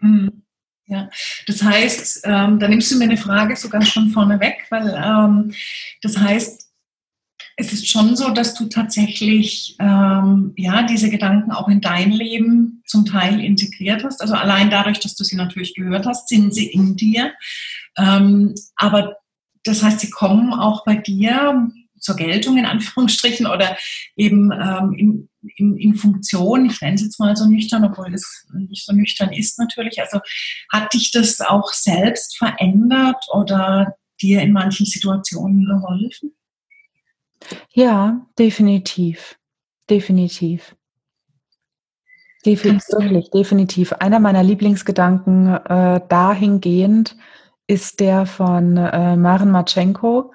Mhm. 0.00 0.42
Ja, 0.86 1.10
das 1.46 1.62
heißt, 1.62 2.22
ähm, 2.24 2.58
da 2.58 2.66
nimmst 2.66 2.90
du 2.90 2.96
mir 2.96 3.04
eine 3.04 3.18
Frage 3.18 3.56
sogar 3.56 3.84
schon 3.84 4.08
vorne 4.08 4.40
weg, 4.40 4.64
weil 4.70 4.88
ähm, 4.88 5.52
das 6.00 6.16
heißt, 6.16 6.67
es 7.60 7.72
ist 7.72 7.88
schon 7.88 8.14
so, 8.14 8.30
dass 8.30 8.54
du 8.54 8.66
tatsächlich 8.66 9.74
ähm, 9.80 10.52
ja 10.56 10.84
diese 10.84 11.10
Gedanken 11.10 11.50
auch 11.50 11.66
in 11.66 11.80
dein 11.80 12.12
Leben 12.12 12.84
zum 12.86 13.04
Teil 13.04 13.40
integriert 13.40 14.04
hast. 14.04 14.22
Also 14.22 14.34
allein 14.34 14.70
dadurch, 14.70 15.00
dass 15.00 15.16
du 15.16 15.24
sie 15.24 15.34
natürlich 15.34 15.74
gehört 15.74 16.06
hast, 16.06 16.28
sind 16.28 16.54
sie 16.54 16.68
in 16.68 16.94
dir. 16.94 17.32
Ähm, 17.96 18.54
aber 18.76 19.16
das 19.64 19.82
heißt, 19.82 19.98
sie 19.98 20.10
kommen 20.10 20.52
auch 20.52 20.84
bei 20.84 20.94
dir 20.94 21.68
zur 21.98 22.14
Geltung 22.14 22.58
in 22.58 22.64
Anführungsstrichen 22.64 23.48
oder 23.48 23.76
eben 24.14 24.52
ähm, 24.52 24.92
in, 24.92 25.28
in, 25.56 25.76
in 25.76 25.94
Funktion, 25.96 26.66
ich 26.66 26.80
nenne 26.80 26.94
es 26.94 27.02
jetzt 27.02 27.18
mal 27.18 27.34
so 27.34 27.46
nüchtern, 27.46 27.84
obwohl 27.84 28.14
es 28.14 28.46
nicht 28.54 28.86
so 28.86 28.92
nüchtern 28.92 29.32
ist 29.32 29.58
natürlich. 29.58 30.00
Also 30.00 30.20
hat 30.72 30.94
dich 30.94 31.10
das 31.10 31.40
auch 31.40 31.72
selbst 31.72 32.38
verändert 32.38 33.24
oder 33.32 33.96
dir 34.22 34.42
in 34.42 34.52
manchen 34.52 34.86
Situationen 34.86 35.64
geholfen? 35.64 36.37
Ja, 37.70 38.26
definitiv. 38.38 39.38
Definitiv. 39.88 40.76
Definitiv, 42.44 42.88
wirklich, 42.90 43.30
definitiv. 43.30 43.92
Einer 43.94 44.20
meiner 44.20 44.42
Lieblingsgedanken 44.42 45.54
äh, 45.54 46.00
dahingehend 46.08 47.16
ist 47.66 48.00
der 48.00 48.26
von 48.26 48.76
äh, 48.76 49.16
Maren 49.16 49.50
Matschenko, 49.50 50.32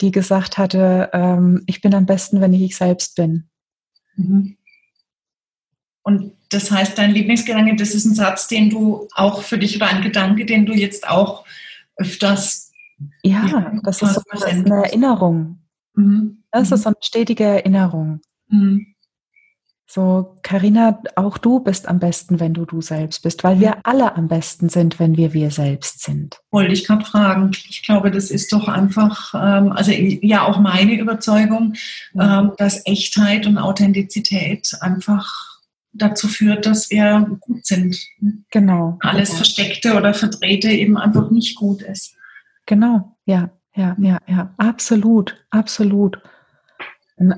die 0.00 0.10
gesagt 0.10 0.58
hatte, 0.58 1.10
ähm, 1.12 1.62
ich 1.66 1.80
bin 1.80 1.94
am 1.94 2.04
besten, 2.04 2.40
wenn 2.40 2.52
ich 2.52 2.62
ich 2.62 2.76
selbst 2.76 3.16
bin. 3.16 3.48
Mhm. 4.16 4.56
Und 6.02 6.32
das 6.50 6.70
heißt, 6.70 6.98
dein 6.98 7.12
Lieblingsgedanke, 7.12 7.74
das 7.76 7.94
ist 7.94 8.04
ein 8.04 8.14
Satz, 8.14 8.48
den 8.48 8.70
du 8.70 9.08
auch 9.14 9.42
für 9.42 9.58
dich 9.58 9.76
oder 9.76 9.88
ein 9.88 10.02
Gedanke, 10.02 10.46
den 10.46 10.66
du 10.66 10.72
jetzt 10.72 11.08
auch 11.08 11.44
öfters. 11.96 12.72
Ja, 13.22 13.72
das 13.82 14.02
ist 14.02 14.14
so 14.14 14.20
eine 14.46 14.84
Erinnerung. 14.84 15.58
Mhm. 15.96 16.44
Das 16.52 16.70
ist 16.70 16.82
so 16.82 16.88
eine 16.88 16.96
stetige 17.00 17.44
Erinnerung. 17.44 18.20
Mhm. 18.48 18.94
So, 19.88 20.36
Karina, 20.42 21.00
auch 21.14 21.38
du 21.38 21.60
bist 21.60 21.86
am 21.88 22.00
besten, 22.00 22.40
wenn 22.40 22.54
du 22.54 22.64
du 22.64 22.80
selbst 22.82 23.22
bist, 23.22 23.44
weil 23.44 23.60
wir 23.60 23.78
alle 23.84 24.16
am 24.16 24.26
besten 24.26 24.68
sind, 24.68 24.98
wenn 24.98 25.16
wir 25.16 25.32
wir 25.32 25.52
selbst 25.52 26.02
sind. 26.02 26.40
Wollte 26.50 26.72
ich 26.72 26.84
gerade 26.84 27.04
fragen. 27.04 27.52
Ich 27.70 27.84
glaube, 27.84 28.10
das 28.10 28.32
ist 28.32 28.52
doch 28.52 28.66
einfach, 28.66 29.32
ähm, 29.34 29.70
also 29.70 29.92
ja 29.92 30.44
auch 30.44 30.58
meine 30.58 30.98
Überzeugung, 30.98 31.74
mhm. 32.14 32.20
ähm, 32.20 32.52
dass 32.58 32.84
Echtheit 32.84 33.46
und 33.46 33.58
Authentizität 33.58 34.76
einfach 34.80 35.60
dazu 35.92 36.26
führt, 36.26 36.66
dass 36.66 36.90
wir 36.90 37.38
gut 37.40 37.64
sind. 37.64 37.96
Genau. 38.50 38.98
Alles 39.00 39.28
genau. 39.28 39.36
Versteckte 39.36 39.94
oder 39.94 40.14
Verdrehte 40.14 40.68
eben 40.68 40.98
einfach 40.98 41.30
nicht 41.30 41.56
gut 41.56 41.82
ist. 41.82 42.16
Genau, 42.66 43.16
ja, 43.24 43.50
ja, 43.76 43.94
ja, 43.98 44.18
ja, 44.26 44.54
absolut, 44.56 45.36
absolut. 45.50 46.18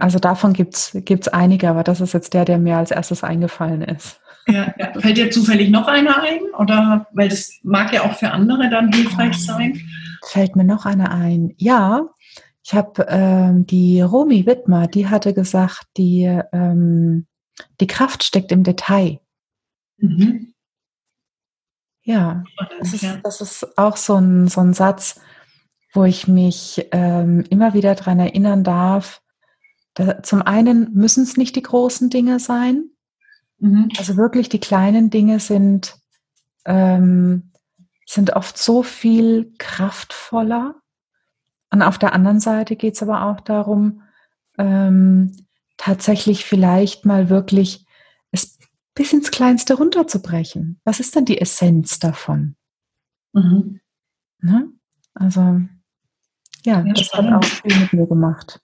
Also 0.00 0.18
davon 0.18 0.54
gibt 0.54 0.74
es 0.74 1.28
einige, 1.28 1.68
aber 1.68 1.84
das 1.84 2.00
ist 2.00 2.14
jetzt 2.14 2.34
der, 2.34 2.44
der 2.44 2.58
mir 2.58 2.78
als 2.78 2.90
erstes 2.90 3.22
eingefallen 3.22 3.82
ist. 3.82 4.20
Ja, 4.46 4.74
ja. 4.78 4.92
Fällt 4.98 5.18
dir 5.18 5.30
zufällig 5.30 5.70
noch 5.70 5.86
einer 5.86 6.22
ein? 6.22 6.40
Oder 6.56 7.06
weil 7.12 7.28
das 7.28 7.52
mag 7.62 7.92
ja 7.92 8.02
auch 8.02 8.14
für 8.14 8.30
andere 8.30 8.70
dann 8.70 8.92
hilfreich 8.92 9.36
ähm, 9.36 9.40
sein? 9.40 9.80
Fällt 10.24 10.56
mir 10.56 10.64
noch 10.64 10.86
einer 10.86 11.10
ein? 11.10 11.54
Ja, 11.58 12.08
ich 12.64 12.74
habe 12.74 13.06
ähm, 13.08 13.66
die 13.66 14.00
Romy 14.00 14.46
Wittmer, 14.46 14.86
die 14.86 15.08
hatte 15.08 15.34
gesagt, 15.34 15.86
die, 15.96 16.24
ähm, 16.52 17.26
die 17.80 17.86
Kraft 17.86 18.24
steckt 18.24 18.50
im 18.50 18.64
Detail. 18.64 19.20
Mhm. 19.98 20.54
Ja, 22.02 22.42
das 22.78 22.94
ist, 22.94 23.06
das 23.22 23.40
ist 23.40 23.78
auch 23.78 23.96
so 23.96 24.16
ein, 24.16 24.48
so 24.48 24.62
ein 24.62 24.72
Satz, 24.72 25.20
wo 25.92 26.04
ich 26.04 26.28
mich 26.28 26.86
ähm, 26.92 27.44
immer 27.50 27.74
wieder 27.74 27.94
daran 27.94 28.20
erinnern 28.20 28.64
darf, 28.64 29.22
da, 29.94 30.22
zum 30.22 30.42
einen 30.42 30.92
müssen 30.94 31.24
es 31.24 31.36
nicht 31.36 31.56
die 31.56 31.62
großen 31.62 32.10
Dinge 32.10 32.38
sein. 32.40 32.90
Mhm. 33.58 33.88
Also 33.98 34.16
wirklich 34.16 34.48
die 34.48 34.60
kleinen 34.60 35.10
Dinge 35.10 35.40
sind, 35.40 35.96
ähm, 36.64 37.52
sind 38.06 38.34
oft 38.36 38.58
so 38.58 38.82
viel 38.82 39.52
kraftvoller. 39.58 40.76
Und 41.70 41.82
auf 41.82 41.98
der 41.98 42.12
anderen 42.12 42.40
Seite 42.40 42.76
geht 42.76 42.94
es 42.94 43.02
aber 43.02 43.24
auch 43.24 43.40
darum, 43.40 44.02
ähm, 44.56 45.36
tatsächlich 45.76 46.44
vielleicht 46.44 47.04
mal 47.04 47.28
wirklich 47.28 47.86
es 48.30 48.58
bis 48.94 49.12
ins 49.12 49.30
Kleinste 49.30 49.74
runterzubrechen. 49.74 50.80
Was 50.84 51.00
ist 51.00 51.14
denn 51.14 51.24
die 51.24 51.40
Essenz 51.40 51.98
davon? 51.98 52.56
Mhm. 53.32 53.80
Ne? 54.40 54.68
Also, 55.14 55.60
ja, 56.68 56.84
ja 56.86 56.92
das 56.92 57.06
spannend. 57.06 57.32
hat 57.32 57.44
auch 57.44 57.48
viel 57.48 57.80
mit 57.80 57.92
mir 57.92 58.06
gemacht. 58.06 58.60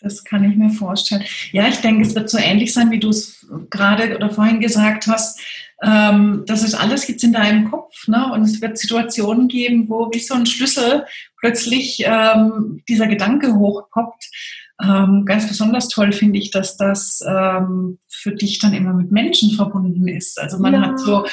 Das 0.00 0.22
kann 0.24 0.44
ich 0.44 0.56
mir 0.56 0.70
vorstellen. 0.70 1.24
Ja, 1.52 1.66
ich 1.68 1.80
denke, 1.80 2.02
es 2.02 2.14
wird 2.14 2.28
so 2.28 2.38
ähnlich 2.38 2.72
sein, 2.72 2.90
wie 2.90 3.00
du 3.00 3.08
es 3.08 3.46
gerade 3.70 4.14
oder 4.14 4.30
vorhin 4.30 4.60
gesagt 4.60 5.06
hast. 5.06 5.40
Ähm, 5.82 6.44
das 6.46 6.62
ist 6.62 6.74
alles 6.74 7.06
es 7.06 7.24
in 7.24 7.32
deinem 7.32 7.70
Kopf. 7.70 8.06
Ne? 8.06 8.30
Und 8.32 8.42
es 8.42 8.60
wird 8.60 8.78
Situationen 8.78 9.48
geben, 9.48 9.88
wo 9.88 10.10
wie 10.12 10.26
so 10.26 10.34
ein 10.34 10.46
Schlüssel 10.46 11.06
plötzlich 11.40 12.02
ähm, 12.04 12.82
dieser 12.88 13.06
Gedanke 13.06 13.54
hochpoppt. 13.54 14.30
Ähm, 14.82 15.24
ganz 15.24 15.48
besonders 15.48 15.88
toll 15.88 16.12
finde 16.12 16.38
ich, 16.38 16.50
dass 16.50 16.76
das 16.76 17.24
ähm, 17.26 17.98
für 18.08 18.32
dich 18.32 18.58
dann 18.58 18.74
immer 18.74 18.92
mit 18.92 19.10
Menschen 19.10 19.52
verbunden 19.52 20.06
ist. 20.06 20.38
Also 20.38 20.58
man 20.58 20.74
ja. 20.74 20.82
hat 20.82 20.98
so, 20.98 21.24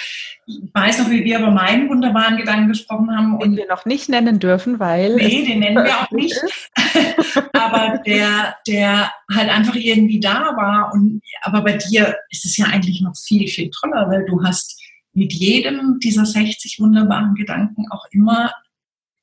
ich 0.46 0.62
weiß 0.74 1.00
noch, 1.00 1.10
wie 1.10 1.26
wir 1.26 1.40
über 1.40 1.52
meinen 1.52 1.90
wunderbaren 1.90 2.38
Gedanken 2.38 2.70
gesprochen 2.70 3.16
haben. 3.16 3.38
Den 3.40 3.52
und 3.52 3.58
wir 3.58 3.68
noch 3.68 3.86
nicht 3.86 4.08
nennen 4.08 4.40
dürfen, 4.40 4.80
weil. 4.80 5.16
Nee, 5.16 5.46
den 5.46 5.60
nennen 5.60 5.84
wir 5.84 6.00
auch 6.00 6.12
nicht. 6.12 6.40
aber 7.54 8.00
der, 8.06 8.56
der 8.66 9.12
halt 9.30 9.50
einfach 9.50 9.76
irgendwie 9.76 10.22
da 10.22 10.56
war. 10.56 10.94
Und, 10.94 11.22
aber 11.42 11.64
bei 11.64 11.74
dir 11.74 12.16
ist 12.30 12.46
es 12.46 12.56
ja 12.56 12.68
eigentlich 12.68 13.02
noch 13.02 13.16
viel, 13.18 13.50
viel 13.50 13.70
toller, 13.72 14.10
weil 14.10 14.26
du 14.26 14.42
hast 14.42 14.82
mit 15.12 15.34
jedem 15.34 16.00
dieser 16.00 16.26
60 16.26 16.80
wunderbaren 16.80 17.36
Gedanken 17.36 17.86
auch 17.92 18.06
immer 18.12 18.54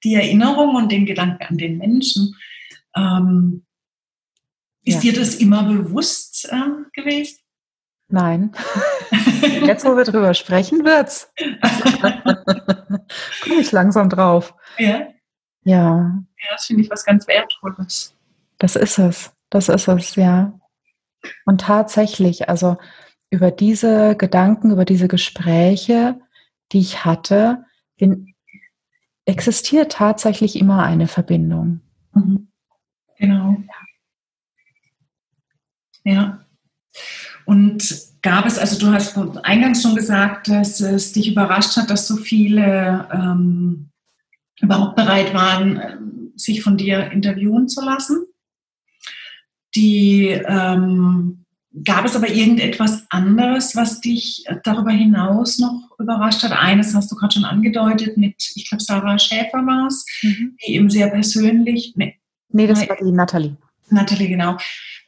die 0.05 0.15
Erinnerung 0.15 0.75
und 0.75 0.93
den 0.93 1.07
Gedanken 1.07 1.43
an 1.43 1.57
den 1.57 1.79
Menschen. 1.79 2.35
Ähm, 2.95 3.65
ist 4.85 5.05
ja. 5.05 5.13
dir 5.13 5.21
das 5.21 5.37
immer 5.37 5.65
bewusst 5.65 6.49
äh, 6.51 6.61
gewesen? 6.93 7.39
Nein. 8.09 8.53
Jetzt, 9.65 9.85
wo 9.85 9.97
wir 9.97 10.05
drüber 10.05 10.35
sprechen, 10.35 10.85
wird's. 10.85 11.33
Komme 13.43 13.61
ich 13.61 13.71
langsam 13.71 14.09
drauf. 14.09 14.55
Ja. 14.79 15.07
Ja. 15.63 16.19
Ja, 16.39 16.49
das 16.53 16.67
finde 16.67 16.83
ich 16.83 16.91
was 16.91 17.05
ganz 17.05 17.29
Wertvolles. 17.29 18.17
Das 18.59 18.77
ist 18.77 18.99
es. 18.99 19.33
das 19.51 19.69
ist 19.69 19.89
es, 19.89 20.15
ja. 20.17 20.59
Und 21.45 21.61
tatsächlich, 21.61 22.49
also 22.49 22.79
über 23.31 23.51
diese 23.51 24.17
Gedanken, 24.17 24.73
über 24.73 24.85
diese 24.85 25.07
Gespräche, 25.07 26.21
die 26.73 26.81
ich 26.81 27.05
hatte, 27.05 27.65
bin, 27.97 28.35
existiert 29.25 29.93
tatsächlich 29.93 30.57
immer 30.57 30.83
eine 30.83 31.07
Verbindung. 31.07 31.81
Mhm. 32.13 32.49
Genau. 33.19 33.57
Ja. 33.69 33.80
Ja. 36.05 36.45
Und 37.45 37.83
gab 38.23 38.47
es, 38.47 38.59
also 38.59 38.79
du 38.79 38.93
hast 38.93 39.17
eingangs 39.45 39.83
schon 39.83 39.95
gesagt, 39.95 40.49
dass 40.49 40.81
es 40.81 41.13
dich 41.13 41.29
überrascht 41.29 41.77
hat, 41.77 41.91
dass 41.91 42.07
so 42.07 42.17
viele 42.17 43.09
ähm, 43.13 43.91
überhaupt 44.61 44.97
bereit 44.97 45.33
waren, 45.35 46.33
sich 46.37 46.63
von 46.63 46.77
dir 46.77 47.11
interviewen 47.11 47.69
zu 47.69 47.85
lassen. 47.85 48.27
Die 49.75 50.29
ähm, 50.29 51.45
gab 51.85 52.05
es 52.05 52.17
aber 52.17 52.29
irgendetwas 52.29 53.05
anderes, 53.11 53.77
was 53.77 54.01
dich 54.01 54.45
darüber 54.65 54.91
hinaus 54.91 55.59
noch 55.59 55.91
überrascht 55.99 56.43
hat? 56.43 56.53
Eines 56.53 56.95
hast 56.95 57.11
du 57.11 57.17
gerade 57.17 57.35
schon 57.35 57.45
angedeutet 57.45 58.17
mit, 58.17 58.35
ich 58.55 58.69
glaube, 58.69 58.83
Sarah 58.83 59.19
Schäfer 59.19 59.65
war 59.67 59.87
es, 59.87 60.05
mhm. 60.23 60.57
die 60.67 60.75
eben 60.75 60.91
sehr 60.91 61.09
persönlich. 61.09 61.93
Nee, 61.97 62.19
nee 62.49 62.67
das 62.67 62.89
war 62.89 62.97
die 62.97 63.13
Nathalie. 63.13 63.57
Nathalie, 63.89 64.29
genau. 64.29 64.57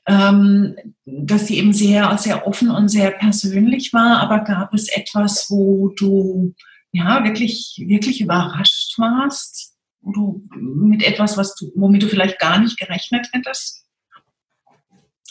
Ähm, 0.06 0.74
dass 1.04 1.46
sie 1.46 1.58
eben 1.58 1.72
sehr, 1.72 2.16
sehr 2.18 2.46
offen 2.46 2.70
und 2.70 2.88
sehr 2.88 3.12
persönlich 3.12 3.92
war, 3.92 4.18
aber 4.18 4.40
gab 4.40 4.74
es 4.74 4.88
etwas, 4.88 5.46
wo 5.48 5.92
du 5.96 6.54
ja 6.90 7.22
wirklich, 7.24 7.82
wirklich 7.86 8.20
überrascht 8.20 8.98
warst? 8.98 9.74
Du 10.02 10.42
mit 10.56 11.04
etwas, 11.04 11.36
was 11.36 11.54
du, 11.54 11.70
womit 11.76 12.02
du 12.02 12.08
vielleicht 12.08 12.40
gar 12.40 12.58
nicht 12.58 12.78
gerechnet 12.78 13.28
hättest? 13.32 13.84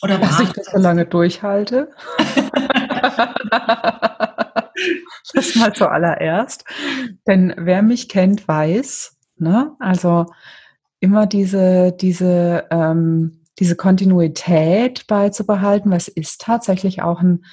Oder 0.02 0.18
Dass 0.18 0.40
ich 0.40 0.50
das 0.50 0.68
so 0.68 0.80
lange 0.80 1.06
durchhalte. 1.06 1.92
das 5.34 5.56
mal 5.56 5.74
zuallererst. 5.74 6.64
Denn 7.28 7.54
wer 7.58 7.84
mich 7.84 8.10
kennt, 8.10 8.48
weiß, 8.48 9.16
ne? 9.38 9.76
also 9.80 10.26
immer 11.00 11.28
diese, 11.28 11.92
diese, 11.92 12.66
ähm, 12.72 13.41
diese 13.62 13.76
Kontinuität 13.76 15.06
beizubehalten, 15.06 15.92
was 15.92 16.08
ist 16.08 16.42
tatsächlich 16.42 17.04
auch 17.04 17.22
ein, 17.22 17.46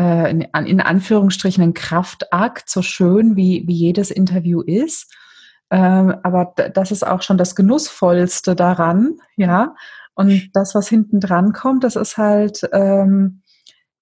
äh, 0.00 0.30
in, 0.30 0.40
in, 0.40 0.80
Anführungsstrichen 0.80 1.62
ein 1.62 1.74
Kraftakt, 1.74 2.70
so 2.70 2.80
schön 2.80 3.36
wie, 3.36 3.62
wie 3.66 3.74
jedes 3.74 4.10
Interview 4.10 4.62
ist. 4.62 5.14
Ähm, 5.70 6.16
aber 6.22 6.54
das 6.74 6.90
ist 6.90 7.06
auch 7.06 7.20
schon 7.20 7.36
das 7.36 7.54
Genussvollste 7.54 8.56
daran, 8.56 9.18
ja. 9.36 9.74
Und 10.14 10.50
das, 10.54 10.74
was 10.74 10.88
hinten 10.88 11.20
dran 11.20 11.52
kommt, 11.52 11.84
das 11.84 11.96
ist 11.96 12.16
halt, 12.16 12.66
ähm, 12.72 13.42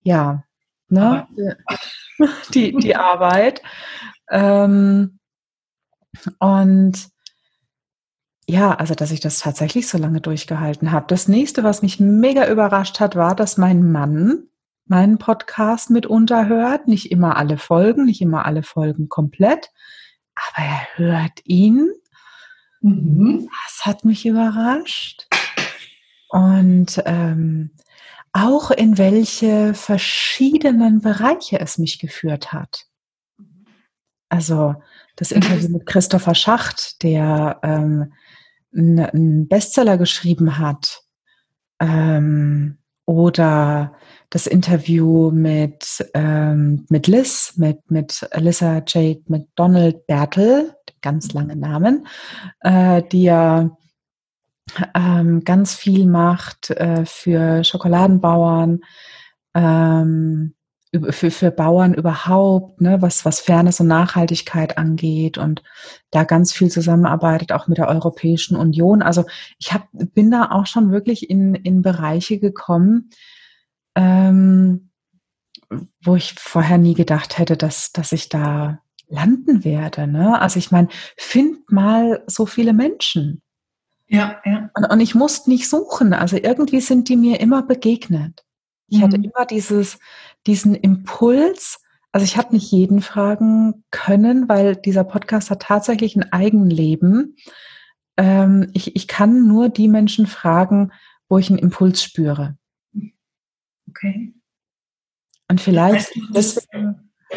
ja, 0.02 0.44
ne, 0.88 1.26
die, 2.54 2.76
die 2.76 2.94
Arbeit. 2.94 3.60
Ähm, 4.30 5.18
und 6.38 7.08
ja, 8.50 8.74
also 8.74 8.94
dass 8.94 9.12
ich 9.12 9.20
das 9.20 9.38
tatsächlich 9.38 9.88
so 9.88 9.96
lange 9.96 10.20
durchgehalten 10.20 10.90
habe. 10.90 11.06
Das 11.08 11.28
nächste, 11.28 11.62
was 11.62 11.82
mich 11.82 12.00
mega 12.00 12.50
überrascht 12.50 12.98
hat, 12.98 13.14
war, 13.14 13.34
dass 13.36 13.56
mein 13.56 13.90
Mann 13.92 14.48
meinen 14.86 15.18
Podcast 15.18 15.90
mitunter 15.90 16.48
hört. 16.48 16.88
Nicht 16.88 17.12
immer 17.12 17.36
alle 17.36 17.58
Folgen, 17.58 18.06
nicht 18.06 18.20
immer 18.20 18.46
alle 18.46 18.64
Folgen 18.64 19.08
komplett, 19.08 19.70
aber 20.34 20.66
er 20.66 20.86
hört 20.96 21.40
ihn. 21.44 21.92
Mhm. 22.80 23.48
Das 23.66 23.86
hat 23.86 24.04
mich 24.04 24.26
überrascht 24.26 25.28
und 26.30 27.00
ähm, 27.06 27.70
auch 28.32 28.70
in 28.70 28.98
welche 28.98 29.74
verschiedenen 29.74 31.00
Bereiche 31.02 31.60
es 31.60 31.78
mich 31.78 31.98
geführt 32.00 32.52
hat. 32.52 32.86
Also 34.28 34.74
das 35.16 35.32
Interview 35.32 35.68
mit 35.68 35.86
Christopher 35.86 36.34
Schacht, 36.34 37.02
der 37.02 37.60
ähm, 37.62 38.12
einen 38.72 39.48
Bestseller 39.48 39.98
geschrieben 39.98 40.58
hat, 40.58 41.02
ähm, 41.80 42.78
oder 43.06 43.94
das 44.28 44.46
Interview 44.46 45.32
mit, 45.32 46.08
ähm, 46.14 46.86
mit 46.88 47.08
Liz, 47.08 47.54
mit, 47.56 47.90
mit 47.90 48.28
Alyssa 48.30 48.82
Jade 48.86 49.22
McDonald 49.26 50.06
Bertel, 50.06 50.72
ganz 51.00 51.32
lange 51.32 51.56
Namen, 51.56 52.06
äh, 52.60 53.02
die 53.10 53.24
ja 53.24 53.76
ähm, 54.94 55.42
ganz 55.44 55.74
viel 55.74 56.06
macht 56.06 56.70
äh, 56.70 57.04
für 57.04 57.64
Schokoladenbauern, 57.64 58.80
ähm, 59.54 60.54
für, 61.10 61.30
für 61.30 61.50
Bauern 61.50 61.94
überhaupt, 61.94 62.80
ne, 62.80 63.00
was, 63.00 63.24
was 63.24 63.40
Fairness 63.40 63.80
und 63.80 63.86
Nachhaltigkeit 63.86 64.76
angeht 64.76 65.38
und 65.38 65.62
da 66.10 66.24
ganz 66.24 66.52
viel 66.52 66.70
zusammenarbeitet, 66.70 67.52
auch 67.52 67.68
mit 67.68 67.78
der 67.78 67.88
Europäischen 67.88 68.56
Union. 68.56 69.00
Also 69.00 69.24
ich 69.58 69.72
hab, 69.72 69.88
bin 69.92 70.30
da 70.30 70.50
auch 70.50 70.66
schon 70.66 70.90
wirklich 70.90 71.30
in, 71.30 71.54
in 71.54 71.82
Bereiche 71.82 72.38
gekommen, 72.38 73.10
ähm, 73.94 74.90
wo 76.02 76.16
ich 76.16 76.34
vorher 76.34 76.78
nie 76.78 76.94
gedacht 76.94 77.38
hätte, 77.38 77.56
dass, 77.56 77.92
dass 77.92 78.10
ich 78.10 78.28
da 78.28 78.80
landen 79.08 79.64
werde. 79.64 80.08
Ne? 80.08 80.40
Also 80.40 80.58
ich 80.58 80.72
meine, 80.72 80.88
find 81.16 81.70
mal 81.70 82.24
so 82.26 82.46
viele 82.46 82.72
Menschen. 82.72 83.42
Ja, 84.08 84.40
ja. 84.44 84.70
Und, 84.74 84.84
und 84.86 85.00
ich 85.00 85.14
musste 85.14 85.50
nicht 85.50 85.68
suchen. 85.68 86.14
Also 86.14 86.36
irgendwie 86.36 86.80
sind 86.80 87.08
die 87.08 87.16
mir 87.16 87.38
immer 87.38 87.62
begegnet. 87.62 88.44
Ich 88.90 88.98
mhm. 88.98 89.02
hatte 89.02 89.16
immer 89.16 89.46
dieses, 89.48 89.98
diesen 90.46 90.74
Impuls. 90.74 91.80
Also 92.12 92.24
ich 92.24 92.36
habe 92.36 92.54
nicht 92.54 92.70
jeden 92.70 93.00
fragen 93.02 93.84
können, 93.90 94.48
weil 94.48 94.76
dieser 94.76 95.04
Podcast 95.04 95.50
hat 95.50 95.62
tatsächlich 95.62 96.16
ein 96.16 96.32
Eigenleben. 96.32 97.36
Ähm, 98.16 98.70
ich, 98.74 98.96
ich 98.96 99.06
kann 99.06 99.46
nur 99.46 99.68
die 99.68 99.88
Menschen 99.88 100.26
fragen, 100.26 100.92
wo 101.28 101.38
ich 101.38 101.48
einen 101.48 101.58
Impuls 101.58 102.02
spüre. 102.02 102.56
Okay. 103.88 104.34
Und 105.48 105.60
vielleicht. 105.60 106.08
Heißt, 106.08 106.20
das, 106.32 106.68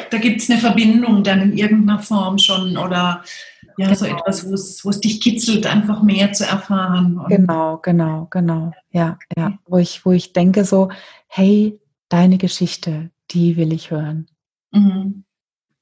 da 0.10 0.18
gibt 0.18 0.42
es 0.42 0.50
eine 0.50 0.60
Verbindung 0.60 1.24
dann 1.24 1.42
in 1.42 1.58
irgendeiner 1.58 2.00
Form 2.00 2.38
schon 2.38 2.78
oder 2.78 3.24
ja, 3.78 3.88
genau. 3.88 3.94
so 3.94 4.06
etwas, 4.06 4.86
wo 4.86 4.89
es 4.89 5.00
dich 5.02 5.22
kitzelt, 5.22 5.66
einfach 5.66 6.04
mehr 6.04 6.32
zu 6.34 6.46
erfahren. 6.46 7.20
genau, 7.28 7.78
genau, 7.78 8.28
genau. 8.30 8.72
Ja, 8.92 9.18
ja. 9.36 9.58
Wo 9.66 9.78
ich, 9.78 10.06
wo 10.06 10.12
ich 10.12 10.34
denke 10.34 10.66
so, 10.66 10.89
hey, 11.36 11.80
deine 12.10 12.38
Geschichte, 12.38 13.10
die 13.32 13.58
will 13.58 13.74
ich 13.74 13.89
hören. 13.89 14.28
Mhm. 14.72 15.24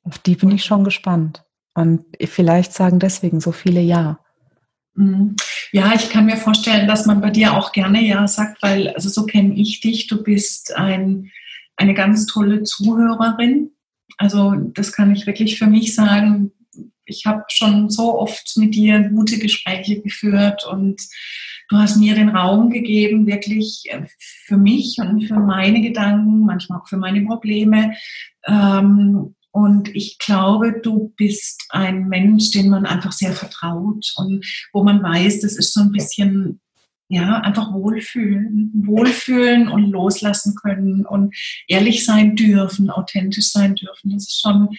Auf 0.04 0.18
die 0.20 0.36
bin 0.36 0.50
ich 0.52 0.64
schon 0.64 0.86
gespannt. 0.86 1.44
Und 1.74 2.06
vielleicht 2.24 2.72
sagen 2.72 3.00
deswegen 3.00 3.42
so 3.42 3.52
viele 3.52 3.82
Ja. 3.82 4.20
Mhm. 4.94 5.36
Ja, 5.74 5.94
ich 5.94 6.10
kann 6.10 6.26
mir 6.26 6.38
vorstellen, 6.38 6.88
dass 6.88 7.06
man 7.06 7.20
bei 7.20 7.32
dir 7.32 7.58
auch 7.58 7.74
gerne 7.74 8.02
Ja 8.02 8.28
sagt, 8.28 8.64
weil, 8.64 8.90
also 8.90 9.10
so 9.10 9.26
kenne 9.26 9.54
ich 9.56 9.82
dich, 9.82 10.08
du 10.08 10.24
bist 10.24 10.74
ein, 10.76 11.32
eine 11.76 11.94
ganz 11.94 12.28
tolle 12.28 12.64
Zuhörerin. 12.64 13.72
Also 14.18 14.54
das 14.56 14.94
kann 14.94 15.14
ich 15.14 15.28
wirklich 15.28 15.60
für 15.60 15.68
mich 15.68 15.96
sagen 15.96 16.52
ich 17.06 17.26
habe 17.26 17.44
schon 17.50 17.90
so 17.90 18.18
oft 18.20 18.54
mit 18.58 18.76
dir 18.76 19.10
gute 19.10 19.40
Gespräche 19.40 20.02
geführt 20.02 20.66
und 20.70 21.02
du 21.70 21.78
hast 21.78 21.98
mir 21.98 22.16
den 22.16 22.30
Raum 22.30 22.70
gegeben, 22.70 23.28
wirklich 23.28 23.84
äh, 23.90 24.06
für 24.46 24.58
mich 24.58 24.98
und 25.00 25.28
für 25.28 25.40
meine 25.40 25.82
Gedanken, 25.82 26.46
manchmal 26.46 26.80
auch 26.80 26.88
für 26.88 26.98
meine 26.98 27.22
Probleme. 27.22 27.94
Ähm, 28.46 29.36
und 29.52 29.94
ich 29.94 30.18
glaube, 30.18 30.80
du 30.82 31.14
bist 31.18 31.66
ein 31.70 32.08
Mensch, 32.08 32.52
den 32.52 32.70
man 32.70 32.86
einfach 32.86 33.12
sehr 33.12 33.34
vertraut 33.34 34.14
und 34.16 34.46
wo 34.72 34.84
man 34.84 35.04
weiß, 35.04 35.42
das 35.42 35.58
ist 35.58 35.74
so 35.74 35.82
ein 35.82 35.92
bisschen 35.92 36.62
ja, 37.12 37.42
einfach 37.42 37.74
wohlfühlen, 37.74 38.72
wohlfühlen 38.86 39.68
und 39.68 39.92
loslassen 39.92 40.56
können 40.56 41.06
und 41.06 41.36
ehrlich 41.68 42.06
sein 42.06 42.38
dürfen, 42.38 42.90
authentisch 42.90 43.52
sein 43.52 43.76
dürfen. 43.76 44.12
Das 44.12 44.24
ist 44.24 44.40
schon 44.42 44.70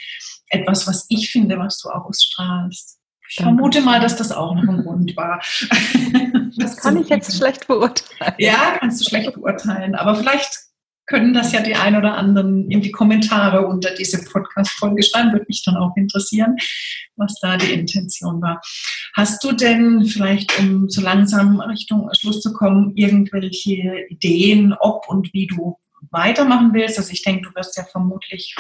etwas, 0.49 0.87
was 0.87 1.05
ich 1.11 1.31
finde, 1.31 1.59
was 1.59 1.79
du 1.79 1.91
ausstrahlst. 1.91 2.99
Ich 3.29 3.37
Danke. 3.37 3.51
vermute 3.51 3.83
mal, 3.83 4.01
dass 4.01 4.17
das 4.17 4.33
auch 4.33 4.55
noch 4.55 4.63
ein 4.63 4.83
Grund 4.83 5.17
war. 5.17 5.43
Das 6.55 6.77
kann 6.77 7.01
ich 7.01 7.09
jetzt 7.09 7.35
schlecht 7.35 7.67
beurteilen. 7.67 8.35
Ja, 8.37 8.77
kannst 8.79 9.01
du 9.01 9.09
schlecht 9.09 9.33
beurteilen. 9.33 9.95
Aber 9.95 10.15
vielleicht 10.15 10.51
können 11.07 11.33
das 11.33 11.53
ja 11.53 11.63
die 11.63 11.75
ein 11.75 11.97
oder 11.97 12.19
anderen 12.19 12.71
in 12.71 12.83
die 12.83 12.91
Kommentare 12.91 13.67
unter 13.67 13.95
diese 13.95 14.23
Podcast-Folge 14.23 15.03
schreiben. 15.03 15.33
Würde 15.33 15.47
mich 15.49 15.65
dann 15.65 15.79
auch 15.79 15.97
interessieren, 15.97 16.57
was 17.17 17.35
da 17.41 17.57
die 17.57 17.73
Intention 17.73 18.43
war. 18.43 18.61
Hast 19.15 19.45
du 19.45 19.53
denn 19.53 20.05
vielleicht, 20.07 20.59
um 20.59 20.89
so 20.89 21.03
langsam 21.03 21.61
Richtung 21.61 22.09
Schluss 22.13 22.41
zu 22.41 22.53
kommen, 22.53 22.97
irgendwelche 22.97 24.07
Ideen, 24.09 24.75
ob 24.79 25.09
und 25.09 25.33
wie 25.35 25.47
du 25.47 25.77
weitermachen 26.11 26.73
willst? 26.73 26.99
Also 26.99 27.13
ich 27.13 27.23
denke, 27.23 27.49
du 27.49 27.55
wirst 27.55 27.77
ja 27.77 27.85
vermutlich 27.85 28.55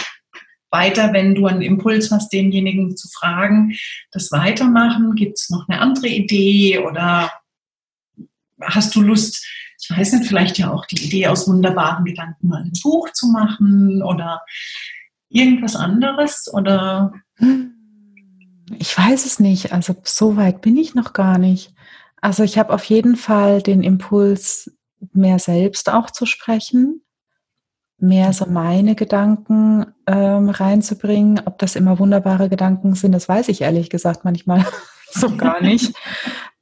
weiter, 0.71 1.12
wenn 1.12 1.35
du 1.35 1.47
einen 1.47 1.62
Impuls 1.62 2.11
hast, 2.11 2.33
denjenigen 2.33 2.97
zu 2.97 3.09
fragen, 3.09 3.75
das 4.11 4.33
weitermachen? 4.33 5.15
Gibt 5.15 5.38
es 5.38 5.51
noch 5.51 5.69
eine 5.69 5.81
andere 5.81 6.09
Idee 6.09 6.79
oder 6.79 7.31
hast 8.61 8.95
du 8.95 9.03
Lust, 9.03 9.47
ich 9.81 9.91
weiß 9.91 10.12
nicht, 10.12 10.29
vielleicht 10.29 10.59
ja 10.59 10.71
auch 10.71 10.87
die 10.87 11.05
Idee 11.05 11.27
aus 11.27 11.49
wunderbaren 11.49 12.05
Gedanken 12.05 12.49
mal 12.49 12.62
ein 12.62 12.73
Buch 12.83 13.11
zu 13.12 13.29
machen 13.29 14.03
oder 14.03 14.43
irgendwas 15.29 15.77
anderes 15.77 16.51
oder? 16.53 17.12
Ich 18.78 18.96
weiß 18.96 19.26
es 19.26 19.38
nicht. 19.38 19.72
Also 19.72 19.94
so 20.02 20.37
weit 20.37 20.61
bin 20.61 20.76
ich 20.76 20.94
noch 20.94 21.12
gar 21.12 21.38
nicht. 21.38 21.74
Also 22.20 22.42
ich 22.44 22.58
habe 22.58 22.72
auf 22.72 22.85
jeden 22.85 23.16
Fall 23.16 23.62
den 23.62 23.82
Impuls, 23.82 24.70
mehr 25.12 25.40
selbst 25.40 25.90
auch 25.90 26.11
zu 26.11 26.26
sprechen, 26.26 27.02
mehr 27.98 28.32
so 28.32 28.46
meine 28.46 28.94
Gedanken 28.94 29.87
ähm, 30.06 30.48
reinzubringen. 30.48 31.42
Ob 31.44 31.58
das 31.58 31.74
immer 31.74 31.98
wunderbare 31.98 32.48
Gedanken 32.48 32.94
sind, 32.94 33.12
das 33.12 33.28
weiß 33.28 33.48
ich 33.48 33.62
ehrlich 33.62 33.90
gesagt 33.90 34.24
manchmal 34.24 34.64
so 35.12 35.37
gar 35.37 35.61
nicht. 35.62 35.94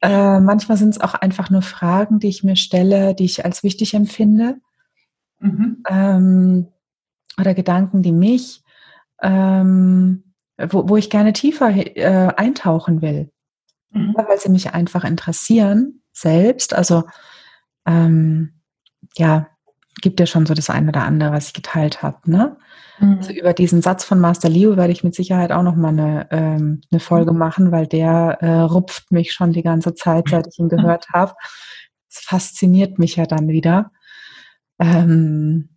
Äh, 0.02 0.40
manchmal 0.40 0.78
sind 0.78 0.94
es 0.94 1.00
auch 1.02 1.12
einfach 1.12 1.50
nur 1.50 1.60
Fragen, 1.60 2.20
die 2.20 2.28
ich 2.28 2.42
mir 2.42 2.56
stelle, 2.56 3.14
die 3.14 3.26
ich 3.26 3.44
als 3.44 3.62
wichtig 3.62 3.92
empfinde. 3.92 4.56
Mhm. 5.40 5.82
Ähm, 5.86 6.68
oder 7.38 7.52
Gedanken, 7.52 8.02
die 8.02 8.12
mich, 8.12 8.64
ähm, 9.20 10.29
wo, 10.70 10.88
wo 10.88 10.96
ich 10.96 11.10
gerne 11.10 11.32
tiefer 11.32 11.70
äh, 11.70 12.32
eintauchen 12.36 13.02
will 13.02 13.30
mhm. 13.92 14.14
weil 14.16 14.38
sie 14.38 14.48
mich 14.48 14.72
einfach 14.72 15.04
interessieren 15.04 16.02
selbst. 16.12 16.74
Also 16.74 17.04
ähm, 17.86 18.60
ja, 19.16 19.48
gibt 20.00 20.20
ja 20.20 20.26
schon 20.26 20.46
so 20.46 20.54
das 20.54 20.70
eine 20.70 20.88
oder 20.88 21.02
andere, 21.02 21.32
was 21.32 21.48
ich 21.48 21.54
geteilt 21.54 22.02
habe. 22.02 22.30
Ne? 22.30 22.56
Mhm. 22.98 23.18
Also 23.18 23.32
über 23.32 23.52
diesen 23.52 23.82
Satz 23.82 24.04
von 24.04 24.20
Master 24.20 24.48
Leo 24.48 24.76
werde 24.76 24.92
ich 24.92 25.04
mit 25.04 25.14
Sicherheit 25.14 25.52
auch 25.52 25.62
noch 25.62 25.76
mal 25.76 25.88
eine, 25.88 26.28
ähm, 26.30 26.82
eine 26.90 27.00
Folge 27.00 27.32
machen, 27.32 27.72
weil 27.72 27.86
der 27.86 28.38
äh, 28.40 28.60
rupft 28.60 29.10
mich 29.10 29.32
schon 29.32 29.52
die 29.52 29.62
ganze 29.62 29.94
Zeit, 29.94 30.28
seit 30.28 30.46
ich 30.46 30.58
ihn 30.58 30.68
gehört 30.68 31.08
habe. 31.12 31.34
Es 32.08 32.20
fasziniert 32.20 32.98
mich 32.98 33.16
ja 33.16 33.26
dann 33.26 33.48
wieder. 33.48 33.92
Ähm, 34.78 35.69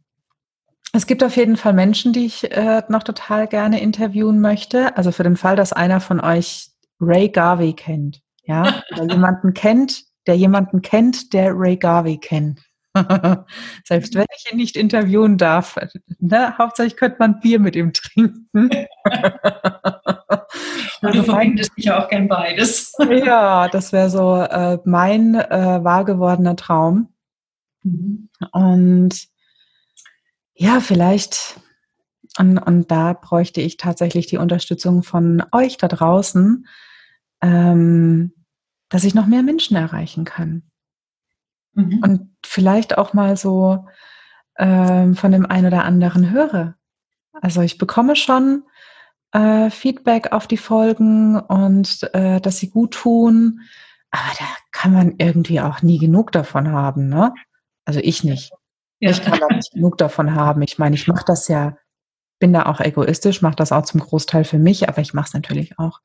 es 0.96 1.08
gibt 1.08 1.24
auf 1.24 1.36
jeden 1.36 1.58
Fall 1.58 1.74
Menschen, 1.74 2.14
die 2.14 2.28
ich 2.28 2.52
äh, 2.52 2.84
noch 2.88 3.02
total 3.02 3.48
gerne 3.48 3.82
interviewen 3.82 4.40
möchte. 4.40 4.96
Also 4.96 5.12
für 5.12 5.24
den 5.24 5.36
Fall, 5.36 5.56
dass 5.56 5.74
einer 5.74 6.00
von 6.00 6.22
euch 6.22 6.70
Ray 7.02 7.30
Garvey 7.30 7.74
kennt. 7.74 8.22
Ja, 8.44 8.84
oder 8.92 9.12
jemanden 9.12 9.54
kennt, 9.56 10.04
der 10.28 10.36
jemanden 10.36 10.84
kennt, 10.84 11.34
der 11.34 11.54
Ray 11.56 11.78
Garvey 11.78 12.18
kennt. 12.18 12.62
Selbst 13.86 14.14
wenn 14.14 14.28
ich 14.38 14.52
ihn 14.52 14.58
nicht 14.58 14.78
interviewen 14.78 15.40
darf, 15.40 15.80
ne, 16.20 16.56
hauptsächlich 16.60 16.96
könnte 16.96 17.18
man 17.18 17.40
Bier 17.40 17.60
mit 17.60 17.76
ihm 17.76 17.92
trinken. 17.92 18.46
Und 21.02 21.16
du 21.16 21.24
verbindest 21.24 21.76
mich 21.76 21.86
ja 21.86 22.04
auch 22.04 22.08
gern 22.08 22.28
beides. 22.28 22.94
ja, 23.10 23.68
das 23.68 23.94
wäre 23.94 24.12
so 24.12 24.36
äh, 24.36 24.78
mein 24.86 25.34
äh, 25.34 25.84
wahr 25.84 26.06
gewordener 26.06 26.56
Traum. 26.56 27.10
Mhm. 27.82 28.30
Und 28.52 29.33
ja, 30.56 30.80
vielleicht, 30.80 31.60
und, 32.38 32.58
und 32.58 32.92
da 32.92 33.14
bräuchte 33.14 33.62
ich 33.62 33.78
tatsächlich 33.78 34.28
die 34.28 34.38
Unterstützung 34.38 35.04
von 35.04 35.44
euch 35.52 35.78
da 35.78 35.88
draußen, 35.88 36.68
ähm, 37.42 38.34
dass 38.90 39.04
ich 39.04 39.16
noch 39.16 39.28
mehr 39.28 39.44
Menschen 39.44 39.76
erreichen 39.76 40.26
kann. 40.26 40.64
Mhm. 41.74 42.00
Und 42.04 42.36
vielleicht 42.46 42.98
auch 42.98 43.14
mal 43.14 43.38
so 43.38 43.86
ähm, 44.58 45.16
von 45.16 45.32
dem 45.32 45.46
einen 45.46 45.68
oder 45.68 45.84
anderen 45.84 46.30
höre. 46.32 46.76
Also 47.34 47.62
ich 47.62 47.78
bekomme 47.78 48.16
schon 48.16 48.64
äh, 49.32 49.70
Feedback 49.72 50.32
auf 50.32 50.48
die 50.48 50.58
Folgen 50.58 51.40
und 51.40 52.08
äh, 52.14 52.40
dass 52.40 52.58
sie 52.58 52.70
gut 52.70 52.94
tun, 52.94 53.62
aber 54.12 54.32
da 54.38 54.46
kann 54.72 54.94
man 54.94 55.16
irgendwie 55.18 55.60
auch 55.60 55.82
nie 55.82 55.98
genug 55.98 56.32
davon 56.32 56.72
haben, 56.72 57.10
ne? 57.10 57.34
Also 57.86 58.00
ich 58.00 58.24
nicht. 58.24 58.52
Ja. 59.04 59.12
Ich 59.12 59.22
kann 59.22 59.40
da 59.40 59.48
nicht 59.56 59.72
genug 59.72 59.98
davon 59.98 60.34
haben. 60.34 60.62
Ich 60.62 60.78
meine, 60.78 60.96
ich 60.96 61.08
mache 61.08 61.26
das 61.26 61.48
ja, 61.48 61.78
bin 62.40 62.54
da 62.54 62.66
auch 62.66 62.80
egoistisch, 62.80 63.42
mache 63.42 63.56
das 63.56 63.72
auch 63.72 63.84
zum 63.84 64.00
Großteil 64.00 64.44
für 64.44 64.60
mich, 64.60 64.90
aber 64.90 65.02
ich 65.02 65.14
mache 65.14 65.28
es 65.28 65.34
natürlich 65.34 65.78
auch 65.80 66.00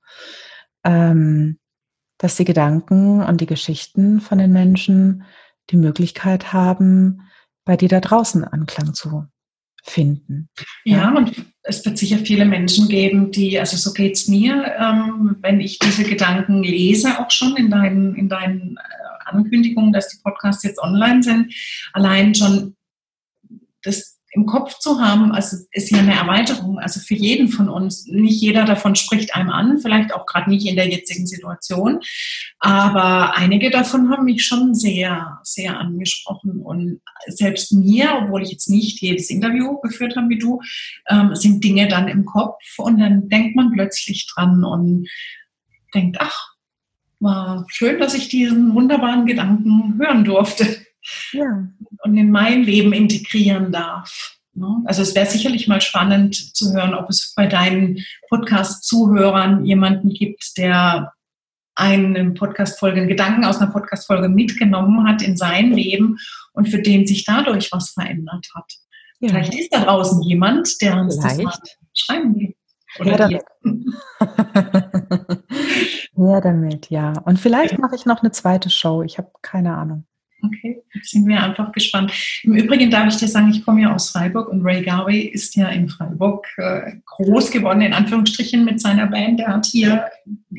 ähm, 0.84 1.58
dass 2.18 2.36
die 2.36 2.44
Gedanken 2.44 3.22
und 3.22 3.40
die 3.40 3.46
Geschichten 3.46 4.20
von 4.20 4.38
den 4.38 4.52
Menschen 4.52 5.24
die 5.70 5.76
Möglichkeit 5.76 6.52
haben, 6.52 7.22
bei 7.64 7.76
dir 7.76 7.88
da 7.88 8.00
draußen 8.00 8.44
Anklang 8.44 8.94
zu 8.94 9.26
finden. 9.84 10.48
Ja, 10.84 10.98
ja 10.98 11.14
und 11.14 11.32
es 11.62 11.84
wird 11.84 11.98
sicher 11.98 12.18
viele 12.18 12.44
Menschen 12.44 12.88
geben, 12.88 13.30
die, 13.30 13.58
also 13.58 13.76
so 13.76 13.92
geht 13.92 14.16
es 14.16 14.26
mir, 14.26 14.74
ähm, 14.78 15.36
wenn 15.42 15.60
ich 15.60 15.78
diese 15.78 16.04
Gedanken 16.04 16.62
lese, 16.62 17.20
auch 17.20 17.30
schon 17.30 17.56
in 17.56 17.70
deinen, 17.70 18.14
in 18.16 18.28
deinen 18.28 18.76
äh, 18.76 19.26
Ankündigungen, 19.26 19.92
dass 19.92 20.08
die 20.08 20.18
Podcasts 20.22 20.64
jetzt 20.64 20.80
online 20.80 21.22
sind, 21.22 21.54
allein 21.92 22.34
schon 22.34 22.74
das 23.82 24.18
im 24.32 24.44
Kopf 24.44 24.78
zu 24.78 25.00
haben, 25.00 25.32
also 25.32 25.56
ist 25.72 25.90
ja 25.90 25.98
eine 25.98 26.14
Erweiterung, 26.14 26.78
also 26.78 27.00
für 27.00 27.14
jeden 27.14 27.48
von 27.48 27.68
uns. 27.68 28.06
Nicht 28.06 28.40
jeder 28.40 28.64
davon 28.64 28.94
spricht 28.94 29.34
einem 29.34 29.48
an, 29.48 29.78
vielleicht 29.80 30.12
auch 30.12 30.26
gerade 30.26 30.50
nicht 30.50 30.66
in 30.66 30.76
der 30.76 30.88
jetzigen 30.88 31.26
Situation, 31.26 32.00
aber 32.58 33.34
einige 33.36 33.70
davon 33.70 34.10
haben 34.10 34.24
mich 34.24 34.44
schon 34.44 34.74
sehr, 34.74 35.38
sehr 35.44 35.78
angesprochen. 35.78 36.60
Und 36.60 37.00
selbst 37.28 37.72
mir, 37.72 38.20
obwohl 38.22 38.42
ich 38.42 38.50
jetzt 38.50 38.68
nicht 38.68 39.00
jedes 39.00 39.30
Interview 39.30 39.80
geführt 39.80 40.14
habe 40.16 40.28
wie 40.28 40.38
du, 40.38 40.60
ähm, 41.08 41.34
sind 41.34 41.64
Dinge 41.64 41.88
dann 41.88 42.08
im 42.08 42.26
Kopf 42.26 42.62
und 42.76 42.98
dann 43.00 43.28
denkt 43.30 43.56
man 43.56 43.72
plötzlich 43.72 44.30
dran 44.34 44.62
und 44.62 45.08
denkt, 45.94 46.18
ach, 46.20 46.54
war 47.20 47.64
schön, 47.68 47.98
dass 47.98 48.14
ich 48.14 48.28
diesen 48.28 48.74
wunderbaren 48.74 49.24
Gedanken 49.24 49.98
hören 49.98 50.24
durfte 50.24 50.86
ja. 51.32 51.68
und 52.02 52.16
in 52.16 52.30
mein 52.30 52.64
Leben 52.64 52.92
integrieren 52.92 53.72
darf. 53.72 54.38
Ne? 54.54 54.82
Also 54.86 55.02
es 55.02 55.14
wäre 55.14 55.26
sicherlich 55.26 55.68
mal 55.68 55.80
spannend 55.80 56.34
zu 56.34 56.72
hören, 56.72 56.94
ob 56.94 57.08
es 57.08 57.32
bei 57.36 57.46
deinen 57.46 58.04
Podcast-Zuhörern 58.28 59.64
jemanden 59.64 60.10
gibt, 60.10 60.56
der 60.56 61.12
einen 61.76 62.34
Podcast-Folge, 62.34 62.98
einen 62.98 63.08
Gedanken 63.08 63.44
aus 63.44 63.58
einer 63.58 63.70
Podcast-Folge 63.70 64.28
mitgenommen 64.28 65.06
hat 65.06 65.22
in 65.22 65.36
sein 65.36 65.72
Leben 65.72 66.18
und 66.52 66.68
für 66.68 66.82
den 66.82 67.06
sich 67.06 67.24
dadurch 67.24 67.70
was 67.70 67.90
verändert 67.90 68.48
hat. 68.54 68.72
Ja. 69.20 69.28
Vielleicht 69.28 69.54
ist 69.54 69.72
da 69.72 69.84
draußen 69.84 70.22
jemand, 70.22 70.80
der 70.82 70.96
uns 71.00 71.16
Vielleicht. 71.16 71.38
das 71.38 71.44
mal 71.44 71.58
schreiben 71.94 72.34
will. 72.34 72.54
Oder 72.98 73.10
ja, 73.10 73.16
damit. 73.16 73.84
ja, 76.16 76.40
damit, 76.40 76.90
ja. 76.90 77.12
Und 77.24 77.38
vielleicht 77.38 77.78
mache 77.78 77.94
ich 77.94 78.06
noch 78.06 78.22
eine 78.22 78.32
zweite 78.32 78.70
Show. 78.70 79.02
Ich 79.02 79.18
habe 79.18 79.30
keine 79.42 79.76
Ahnung. 79.76 80.04
Okay, 80.40 80.82
sind 81.02 81.26
wir 81.26 81.42
einfach 81.42 81.72
gespannt. 81.72 82.12
Im 82.44 82.54
Übrigen 82.54 82.90
darf 82.90 83.08
ich 83.08 83.16
dir 83.16 83.26
sagen, 83.26 83.50
ich 83.50 83.64
komme 83.64 83.82
ja 83.82 83.94
aus 83.94 84.10
Freiburg 84.10 84.48
und 84.48 84.64
Ray 84.64 84.82
Garvey 84.82 85.22
ist 85.22 85.56
ja 85.56 85.68
in 85.68 85.88
Freiburg 85.88 86.46
äh, 86.58 86.92
groß 87.06 87.50
geworden, 87.50 87.80
in 87.80 87.92
Anführungsstrichen, 87.92 88.64
mit 88.64 88.80
seiner 88.80 89.06
Band. 89.08 89.40
Er 89.40 89.54
hat 89.54 89.66
hier 89.66 90.08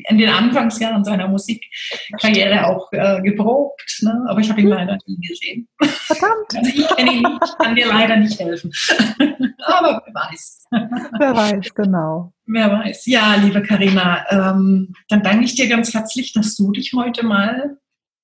in 0.08 0.18
den 0.18 0.28
Anfangsjahren 0.28 1.02
seiner 1.04 1.28
Musikkarriere 1.28 2.66
auch 2.66 2.92
äh, 2.92 3.22
geprobt, 3.22 4.00
ne? 4.02 4.24
aber 4.28 4.40
ich 4.40 4.50
habe 4.50 4.60
ihn 4.60 4.66
hm. 4.66 4.74
leider 4.74 4.98
nie 5.06 5.20
gesehen. 5.20 5.68
Verdammt. 5.80 6.56
Also 6.56 6.70
ich 6.74 6.88
kenne 6.96 7.12
ihn 7.12 7.22
nicht, 7.22 7.44
ich 7.44 7.58
kann 7.64 7.74
dir 7.74 7.86
leider 7.86 8.16
nicht 8.16 8.38
helfen. 8.38 8.72
aber 9.64 10.02
wer 10.04 10.14
weiß. 10.14 10.66
Wer 10.70 11.36
weiß, 11.36 11.74
genau. 11.74 12.32
Wer 12.46 12.70
weiß. 12.70 13.06
Ja, 13.06 13.36
liebe 13.36 13.62
Karina, 13.62 14.24
ähm, 14.30 14.92
dann 15.08 15.22
danke 15.22 15.44
ich 15.44 15.54
dir 15.54 15.68
ganz 15.68 15.94
herzlich, 15.94 16.32
dass 16.32 16.56
du 16.56 16.70
dich 16.72 16.92
heute 16.94 17.24
mal 17.24 17.78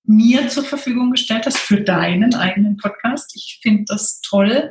mir 0.06 0.48
zur 0.48 0.64
Verfügung 0.64 1.10
gestellt 1.10 1.46
hast 1.46 1.58
für 1.58 1.80
deinen 1.80 2.34
eigenen 2.34 2.76
Podcast. 2.76 3.32
Ich 3.34 3.60
finde 3.62 3.84
das 3.86 4.20
toll. 4.20 4.70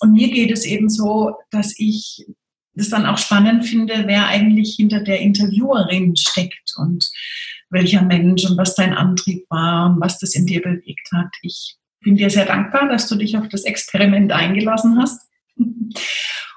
Und 0.00 0.12
mir 0.12 0.30
geht 0.30 0.50
es 0.50 0.64
eben 0.64 0.88
so, 0.88 1.36
dass 1.50 1.74
ich 1.78 2.26
das 2.74 2.88
dann 2.88 3.06
auch 3.06 3.18
spannend 3.18 3.66
finde, 3.66 4.04
wer 4.06 4.26
eigentlich 4.28 4.76
hinter 4.76 5.00
der 5.00 5.20
Interviewerin 5.20 6.16
steckt 6.16 6.74
und 6.76 7.10
welcher 7.70 8.02
Mensch 8.02 8.44
und 8.44 8.56
was 8.56 8.74
dein 8.74 8.94
Antrieb 8.94 9.44
war 9.50 9.90
und 9.90 10.00
was 10.00 10.18
das 10.18 10.34
in 10.34 10.46
dir 10.46 10.62
bewegt 10.62 11.08
hat. 11.12 11.28
Ich 11.42 11.76
bin 12.00 12.16
dir 12.16 12.30
sehr 12.30 12.46
dankbar, 12.46 12.88
dass 12.88 13.06
du 13.08 13.16
dich 13.16 13.36
auf 13.36 13.48
das 13.48 13.64
Experiment 13.64 14.32
eingelassen 14.32 14.98
hast. 14.98 15.20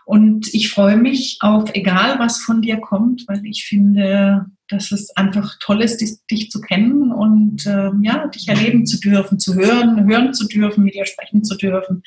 Und 0.08 0.54
ich 0.54 0.70
freue 0.70 0.98
mich 0.98 1.38
auf 1.40 1.74
egal, 1.74 2.20
was 2.20 2.38
von 2.38 2.62
dir 2.62 2.78
kommt, 2.78 3.24
weil 3.28 3.44
ich 3.44 3.66
finde, 3.66 4.46
dass 4.68 4.92
es 4.92 5.10
einfach 5.18 5.56
toll 5.60 5.82
ist, 5.82 5.98
dich, 6.30 6.52
zu 6.52 6.62
kennen 6.62 7.05
und 7.16 7.66
äh, 7.66 7.92
ja, 8.02 8.28
dich 8.28 8.48
erleben 8.48 8.86
zu 8.86 9.00
dürfen, 9.00 9.40
zu 9.40 9.56
hören, 9.56 10.08
hören 10.08 10.34
zu 10.34 10.48
dürfen, 10.48 10.84
mit 10.84 10.96
dir 10.96 11.06
sprechen 11.06 11.44
zu 11.44 11.56
dürfen. 11.56 12.04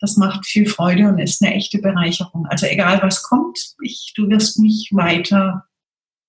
Das 0.00 0.16
macht 0.16 0.46
viel 0.46 0.66
Freude 0.66 1.08
und 1.08 1.18
ist 1.18 1.42
eine 1.42 1.54
echte 1.54 1.78
Bereicherung. 1.78 2.46
Also 2.46 2.66
egal, 2.66 3.00
was 3.02 3.22
kommt, 3.22 3.74
ich, 3.82 4.12
du 4.16 4.28
wirst 4.28 4.58
mich 4.58 4.90
weiter 4.92 5.64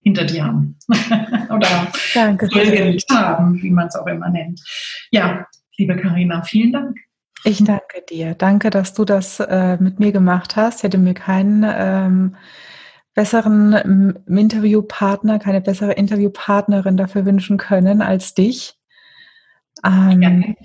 hinter 0.02 0.26
dir 0.26 0.46
haben 0.46 0.78
oder 1.50 1.68
folgend 1.94 3.06
haben, 3.10 3.62
wie 3.62 3.70
man 3.70 3.88
es 3.88 3.96
auch 3.96 4.08
immer 4.08 4.30
nennt. 4.30 4.62
Ja, 5.12 5.48
liebe 5.78 5.96
Karina, 5.96 6.44
vielen 6.44 6.74
Dank. 6.74 6.98
Ich 7.46 7.64
danke 7.64 8.04
dir. 8.10 8.36
Danke, 8.36 8.70
dass 8.70 8.94
du 8.94 9.04
das 9.06 9.40
äh, 9.40 9.78
mit 9.78 10.00
mir 10.00 10.12
gemacht 10.12 10.56
hast. 10.56 10.78
Ich 10.78 10.84
hätte 10.84 10.98
mir 10.98 11.14
keinen 11.14 11.66
ähm, 11.66 12.36
besseren 13.14 14.24
Interviewpartner, 14.28 15.40
keine 15.40 15.62
bessere 15.62 15.94
Interviewpartnerin 15.94 16.98
dafür 16.98 17.26
wünschen 17.26 17.58
können 17.58 18.02
als 18.02 18.34
dich. 18.34 18.76
Ähm, 19.86 20.56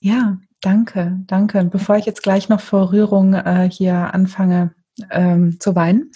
Ja, 0.00 0.38
danke, 0.60 1.18
danke. 1.26 1.64
Bevor 1.64 1.96
ich 1.96 2.06
jetzt 2.06 2.22
gleich 2.22 2.48
noch 2.48 2.60
vor 2.60 2.92
Rührung 2.92 3.34
äh, 3.34 3.68
hier 3.70 4.14
anfange 4.14 4.74
ähm, 5.10 5.58
zu 5.60 5.74
weinen. 5.76 6.10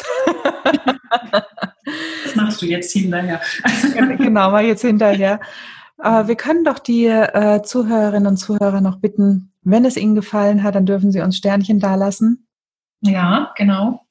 das 2.24 2.34
machst 2.34 2.62
du 2.62 2.66
jetzt 2.66 2.92
hinterher. 2.92 3.40
genau, 4.18 4.50
mal 4.50 4.64
jetzt 4.64 4.82
hinterher. 4.82 5.40
Aber 5.98 6.28
wir 6.28 6.36
können 6.36 6.64
doch 6.64 6.78
die 6.78 7.06
äh, 7.06 7.62
Zuhörerinnen 7.62 8.26
und 8.26 8.38
Zuhörer 8.38 8.80
noch 8.80 9.00
bitten, 9.00 9.52
wenn 9.62 9.84
es 9.84 9.98
ihnen 9.98 10.14
gefallen 10.14 10.62
hat, 10.62 10.74
dann 10.74 10.86
dürfen 10.86 11.12
sie 11.12 11.20
uns 11.20 11.36
Sternchen 11.36 11.78
dalassen. 11.78 12.46
Ja, 13.02 13.52
genau. 13.56 14.06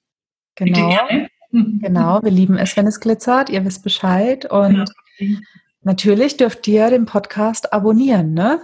Genau. 0.59 0.97
Genau, 1.51 2.21
wir 2.21 2.29
lieben 2.29 2.59
es, 2.59 2.77
wenn 2.77 2.85
es 2.85 2.99
glitzert. 2.99 3.49
Ihr 3.49 3.65
wisst 3.65 3.81
Bescheid. 3.81 4.45
Und 4.45 4.85
ja. 5.17 5.25
natürlich 5.81 6.37
dürft 6.37 6.67
ihr 6.67 6.91
den 6.91 7.07
Podcast 7.07 7.73
abonnieren, 7.73 8.35
ne? 8.35 8.61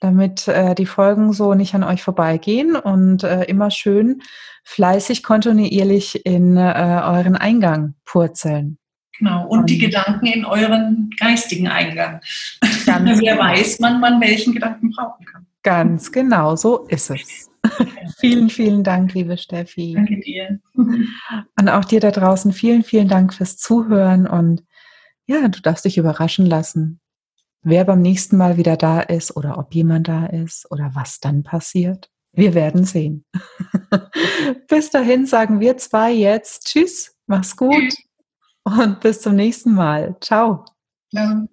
Damit 0.00 0.48
äh, 0.48 0.74
die 0.74 0.86
Folgen 0.86 1.32
so 1.32 1.54
nicht 1.54 1.72
an 1.76 1.84
euch 1.84 2.02
vorbeigehen 2.02 2.74
und 2.74 3.22
äh, 3.22 3.44
immer 3.44 3.70
schön 3.70 4.22
fleißig 4.64 5.22
kontinuierlich 5.22 6.26
in 6.26 6.56
äh, 6.56 6.60
euren 7.04 7.36
Eingang 7.36 7.94
purzeln. 8.04 8.78
Genau, 9.18 9.46
und, 9.46 9.60
und 9.60 9.70
die 9.70 9.78
Gedanken 9.78 10.26
in 10.26 10.44
euren 10.44 11.10
geistigen 11.18 11.68
Eingang. 11.68 12.20
Wer 12.86 12.98
genau. 12.98 13.38
weiß 13.38 13.78
man, 13.78 14.00
man 14.00 14.20
welchen 14.20 14.54
Gedanken 14.54 14.90
brauchen 14.90 15.24
kann. 15.26 15.46
Ganz 15.62 16.10
genau, 16.10 16.56
so 16.56 16.86
ist 16.86 17.10
es. 17.10 17.49
vielen, 18.18 18.50
vielen 18.50 18.84
Dank, 18.84 19.14
liebe 19.14 19.36
Steffi. 19.36 19.94
Danke 19.94 20.20
dir. 20.20 20.60
Und 20.74 21.68
auch 21.68 21.84
dir 21.84 22.00
da 22.00 22.10
draußen 22.10 22.52
vielen, 22.52 22.82
vielen 22.82 23.08
Dank 23.08 23.34
fürs 23.34 23.56
Zuhören 23.56 24.26
und 24.26 24.64
ja, 25.26 25.46
du 25.46 25.60
darfst 25.60 25.84
dich 25.84 25.96
überraschen 25.96 26.46
lassen, 26.46 27.00
wer 27.62 27.84
beim 27.84 28.02
nächsten 28.02 28.36
Mal 28.36 28.56
wieder 28.56 28.76
da 28.76 29.00
ist 29.00 29.36
oder 29.36 29.58
ob 29.58 29.74
jemand 29.74 30.08
da 30.08 30.26
ist 30.26 30.68
oder 30.72 30.90
was 30.94 31.20
dann 31.20 31.44
passiert. 31.44 32.10
Wir 32.32 32.54
werden 32.54 32.84
sehen. 32.84 33.24
bis 34.68 34.90
dahin 34.90 35.26
sagen 35.26 35.60
wir 35.60 35.76
zwei 35.76 36.12
jetzt 36.12 36.66
Tschüss, 36.66 37.16
mach's 37.26 37.56
gut 37.56 37.94
und 38.64 39.00
bis 39.00 39.20
zum 39.20 39.36
nächsten 39.36 39.72
Mal. 39.72 40.16
Ciao. 40.20 40.64
Ciao. 41.14 41.46